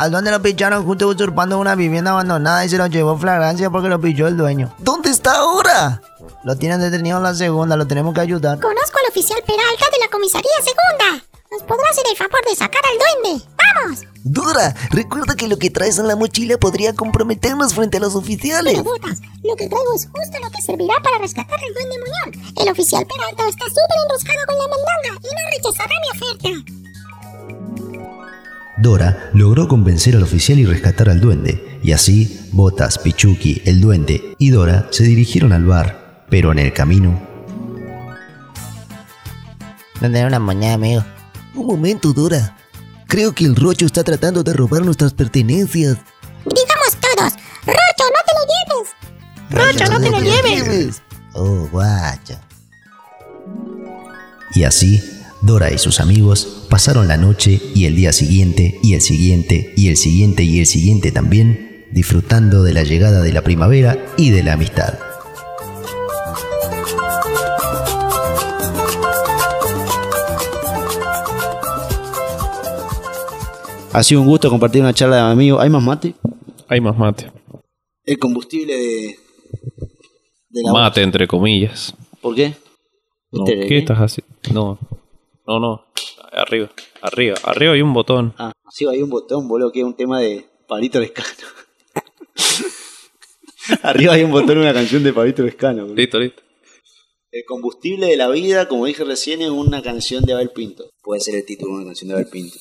Al 0.00 0.10
donde 0.10 0.30
lo 0.30 0.40
picharon 0.40 0.86
justo 0.86 1.06
usurpando 1.08 1.58
una 1.58 1.74
vivienda 1.74 2.12
abandonada 2.12 2.64
y 2.64 2.70
se 2.70 2.78
lo 2.78 2.86
llevó 2.86 3.18
flagrancia 3.18 3.68
porque 3.68 3.90
lo 3.90 4.00
pilló 4.00 4.28
el 4.28 4.36
dueño. 4.38 4.74
¿Dónde 4.78 5.10
está 5.10 5.36
ahora? 5.36 6.00
Lo 6.42 6.56
tienen 6.56 6.80
detenido 6.80 7.18
en 7.18 7.22
la 7.22 7.34
segunda, 7.34 7.76
lo 7.76 7.86
tenemos 7.86 8.14
que 8.14 8.22
ayudar. 8.22 8.58
Conozco 8.58 8.96
al 8.98 9.10
oficial 9.10 9.42
Peralta 9.46 9.84
de 9.92 9.98
la 10.00 10.08
comisaría 10.08 10.50
segunda. 10.64 11.22
¿Nos 11.50 11.62
podrá 11.64 11.90
hacer 11.90 12.04
el 12.10 12.16
favor 12.16 12.40
de 12.48 12.56
sacar 12.56 12.80
al 12.82 13.22
duende? 13.22 13.44
¡Vamos! 13.58 14.00
Dora, 14.24 14.74
recuerda 14.88 15.34
que 15.34 15.48
lo 15.48 15.58
que 15.58 15.68
traes 15.68 15.98
en 15.98 16.08
la 16.08 16.16
mochila 16.16 16.56
podría 16.56 16.94
comprometernos 16.94 17.74
frente 17.74 17.98
a 17.98 18.00
los 18.00 18.14
oficiales. 18.14 18.72
Pero 18.72 18.84
botas, 18.84 19.20
lo 19.42 19.54
que 19.54 19.68
traigo 19.68 19.94
es 19.94 20.06
justo 20.06 20.38
lo 20.42 20.50
que 20.50 20.62
servirá 20.62 20.94
para 21.02 21.18
rescatar 21.18 21.60
al 21.60 21.74
duende 21.74 21.98
Muñón. 21.98 22.54
El 22.56 22.68
oficial 22.70 23.06
Peralta 23.06 23.46
está 23.46 23.66
súper 23.66 23.98
enroscado 24.06 24.46
con 24.46 24.56
la 24.56 24.64
mandanga 24.64 25.20
y 25.20 25.34
no 25.34 25.50
rechazará 25.50 25.94
mi 26.00 26.18
oferta. 26.18 26.79
Dora 28.80 29.30
logró 29.34 29.68
convencer 29.68 30.16
al 30.16 30.22
oficial 30.22 30.58
y 30.58 30.64
rescatar 30.64 31.10
al 31.10 31.20
duende, 31.20 31.78
y 31.82 31.92
así 31.92 32.48
Botas, 32.52 32.98
Pichuki, 32.98 33.60
el 33.66 33.80
duende 33.80 34.34
y 34.38 34.50
Dora 34.50 34.88
se 34.90 35.04
dirigieron 35.04 35.52
al 35.52 35.66
bar, 35.66 36.24
pero 36.30 36.50
en 36.50 36.60
el 36.60 36.72
camino 36.72 37.20
No 39.96 40.00
tener 40.00 40.26
una 40.26 40.38
moñada, 40.38 40.74
amigo. 40.74 41.04
Un 41.54 41.66
momento, 41.66 42.14
Dora. 42.14 42.56
Creo 43.06 43.34
que 43.34 43.44
el 43.44 43.54
Rocho 43.54 43.84
está 43.84 44.02
tratando 44.02 44.42
de 44.42 44.54
robar 44.54 44.82
nuestras 44.82 45.12
pertenencias. 45.12 45.98
Digamos 46.46 46.96
todos, 47.00 47.32
Rocho, 47.66 48.04
no 48.08 48.20
te 48.24 48.32
lo 48.38 48.42
lleves. 48.80 48.88
Rocho, 49.50 49.92
no 49.92 50.00
te 50.00 50.10
lo 50.10 50.20
lleves. 50.20 51.02
Oh, 51.34 51.68
guacho. 51.70 52.38
Y 54.54 54.64
así, 54.64 55.02
Dora 55.42 55.70
y 55.70 55.76
sus 55.76 56.00
amigos 56.00 56.59
pasaron 56.70 57.08
la 57.08 57.16
noche 57.16 57.60
y 57.74 57.84
el 57.86 57.96
día 57.96 58.12
siguiente 58.12 58.78
y 58.82 58.94
el 58.94 59.00
siguiente 59.00 59.74
y 59.76 59.88
el 59.88 59.96
siguiente 59.96 60.44
y 60.44 60.60
el 60.60 60.66
siguiente 60.66 61.10
también, 61.10 61.84
disfrutando 61.90 62.62
de 62.62 62.72
la 62.72 62.84
llegada 62.84 63.20
de 63.22 63.32
la 63.32 63.42
primavera 63.42 63.98
y 64.16 64.30
de 64.30 64.44
la 64.44 64.52
amistad. 64.52 64.94
Ha 73.92 74.02
sido 74.04 74.20
un 74.20 74.28
gusto 74.28 74.48
compartir 74.48 74.80
una 74.80 74.94
charla 74.94 75.16
de 75.16 75.32
amigos. 75.32 75.60
¿Hay 75.60 75.68
más 75.68 75.82
mate? 75.82 76.14
hay 76.68 76.80
más 76.80 76.96
mate. 76.96 77.32
El 78.04 78.18
combustible 78.20 78.76
de. 78.76 79.16
de 80.48 80.62
la 80.62 80.72
Mate, 80.72 81.02
entre 81.02 81.26
comillas. 81.26 81.94
¿Por 82.22 82.36
qué? 82.36 82.54
No, 83.32 83.44
¿Este 83.44 83.56
de 83.56 83.66
¿Qué 83.66 83.78
estás 83.78 83.98
haciendo? 83.98 84.32
No, 84.52 84.78
no, 85.46 85.58
no. 85.58 85.84
Arriba, 86.32 86.70
arriba, 87.02 87.36
arriba 87.42 87.72
hay 87.72 87.82
un 87.82 87.92
botón. 87.92 88.34
Ah, 88.38 88.52
sí, 88.70 88.86
hay 88.86 89.02
un 89.02 89.10
botón, 89.10 89.48
boludo, 89.48 89.72
que 89.72 89.80
es 89.80 89.84
un 89.84 89.96
tema 89.96 90.20
de 90.20 90.46
Pablito 90.68 91.00
Lescano. 91.00 91.28
Arriba 93.82 94.14
hay 94.14 94.22
un 94.22 94.30
botón, 94.30 94.58
una 94.58 94.72
canción 94.72 95.02
de 95.02 95.12
Pablito 95.12 95.42
Lescano. 95.42 95.82
boludo. 95.82 95.96
Listo, 95.96 96.18
listo. 96.18 96.42
El 97.32 97.44
combustible 97.44 98.06
de 98.06 98.16
la 98.16 98.28
vida, 98.28 98.68
como 98.68 98.86
dije 98.86 99.04
recién, 99.04 99.42
es 99.42 99.50
una 99.50 99.82
canción 99.82 100.24
de 100.24 100.32
Abel 100.32 100.50
Pinto. 100.50 100.90
Puede 101.02 101.20
ser 101.20 101.36
el 101.36 101.44
título 101.44 101.72
de 101.72 101.76
una 101.78 101.86
canción 101.86 102.08
de 102.08 102.14
Abel 102.14 102.28
Pinto. 102.28 102.58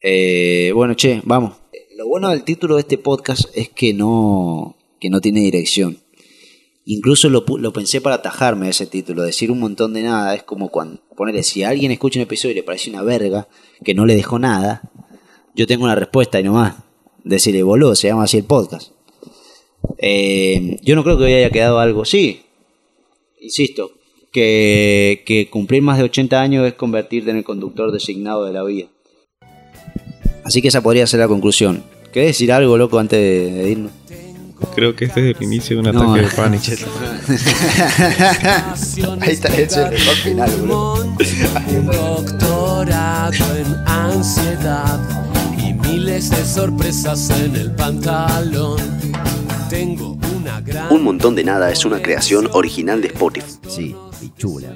Eh, 0.00 0.72
bueno, 0.74 0.94
che, 0.94 1.20
vamos. 1.24 1.56
Lo 1.96 2.06
bueno 2.06 2.30
del 2.30 2.44
título 2.44 2.76
de 2.76 2.80
este 2.80 2.98
podcast 2.98 3.44
es 3.54 3.68
que 3.68 3.92
no, 3.92 4.76
que 5.00 5.10
no 5.10 5.20
tiene 5.20 5.40
dirección. 5.40 6.01
Incluso 6.84 7.28
lo, 7.28 7.44
lo 7.58 7.72
pensé 7.72 8.00
para 8.00 8.16
atajarme 8.16 8.68
ese 8.68 8.86
título. 8.86 9.22
Decir 9.22 9.50
un 9.50 9.60
montón 9.60 9.94
de 9.94 10.02
nada 10.02 10.34
es 10.34 10.42
como 10.42 10.68
cuando. 10.68 11.00
Ponerle, 11.16 11.42
si 11.42 11.62
alguien 11.62 11.92
escucha 11.92 12.18
un 12.18 12.24
episodio 12.24 12.52
y 12.52 12.56
le 12.56 12.62
parece 12.62 12.90
una 12.90 13.02
verga, 13.02 13.48
que 13.84 13.94
no 13.94 14.04
le 14.04 14.16
dejó 14.16 14.38
nada, 14.38 14.90
yo 15.54 15.66
tengo 15.66 15.84
una 15.84 15.94
respuesta 15.94 16.40
y 16.40 16.44
nomás. 16.44 16.76
Decirle, 17.24 17.62
boludo, 17.62 17.94
se 17.94 18.08
llama 18.08 18.24
así 18.24 18.38
el 18.38 18.44
podcast. 18.44 18.92
Eh, 19.98 20.78
yo 20.82 20.96
no 20.96 21.04
creo 21.04 21.18
que 21.18 21.26
haya 21.26 21.50
quedado 21.50 21.78
algo. 21.78 22.04
Sí, 22.04 22.42
insisto, 23.40 23.92
que, 24.32 25.48
cumplir 25.50 25.82
más 25.82 25.98
de 25.98 26.04
80 26.04 26.40
años 26.40 26.66
es 26.66 26.74
convertirte 26.74 27.30
en 27.30 27.36
el 27.36 27.44
conductor 27.44 27.92
designado 27.92 28.44
de 28.44 28.52
la 28.52 28.64
vida. 28.64 28.88
Así 30.44 30.60
que 30.60 30.68
esa 30.68 30.82
podría 30.82 31.06
ser 31.06 31.20
la 31.20 31.28
conclusión. 31.28 31.84
¿Querés 32.12 32.30
decir 32.30 32.52
algo, 32.52 32.76
loco, 32.76 32.98
antes 32.98 33.20
de 33.20 33.70
irnos? 33.70 33.92
Creo 34.74 34.94
que 34.96 35.04
este 35.06 35.30
es 35.30 35.36
el 35.36 35.42
inicio 35.42 35.76
de 35.76 35.80
un 35.88 35.94
No, 35.94 36.12
ataque 36.12 36.26
de 36.26 36.32
pánico. 36.34 36.64
Ahí 39.20 39.32
está, 39.32 39.48
es 39.48 39.76
el 39.76 39.90
mejor 39.90 40.14
final, 40.16 40.50
boludo. 40.60 41.04
Un 41.68 41.86
doctorado 41.86 43.56
en 43.56 43.74
ansiedad 43.86 45.00
y 45.58 45.72
miles 45.74 46.30
de 46.30 46.44
sorpresas 46.44 47.30
en 47.30 47.56
el 47.56 47.72
pantalón. 47.72 48.80
Tengo 49.68 50.12
una 50.12 50.22
una 50.42 50.60
gran 50.60 50.92
Un 50.92 51.02
montón 51.04 51.34
de 51.34 51.44
nada 51.44 51.70
es 51.70 51.84
una 51.84 52.00
creación 52.02 52.48
original 52.52 53.00
de 53.00 53.08
Spotify. 53.08 53.46
Sí, 53.68 53.94
pichula. 54.20 54.74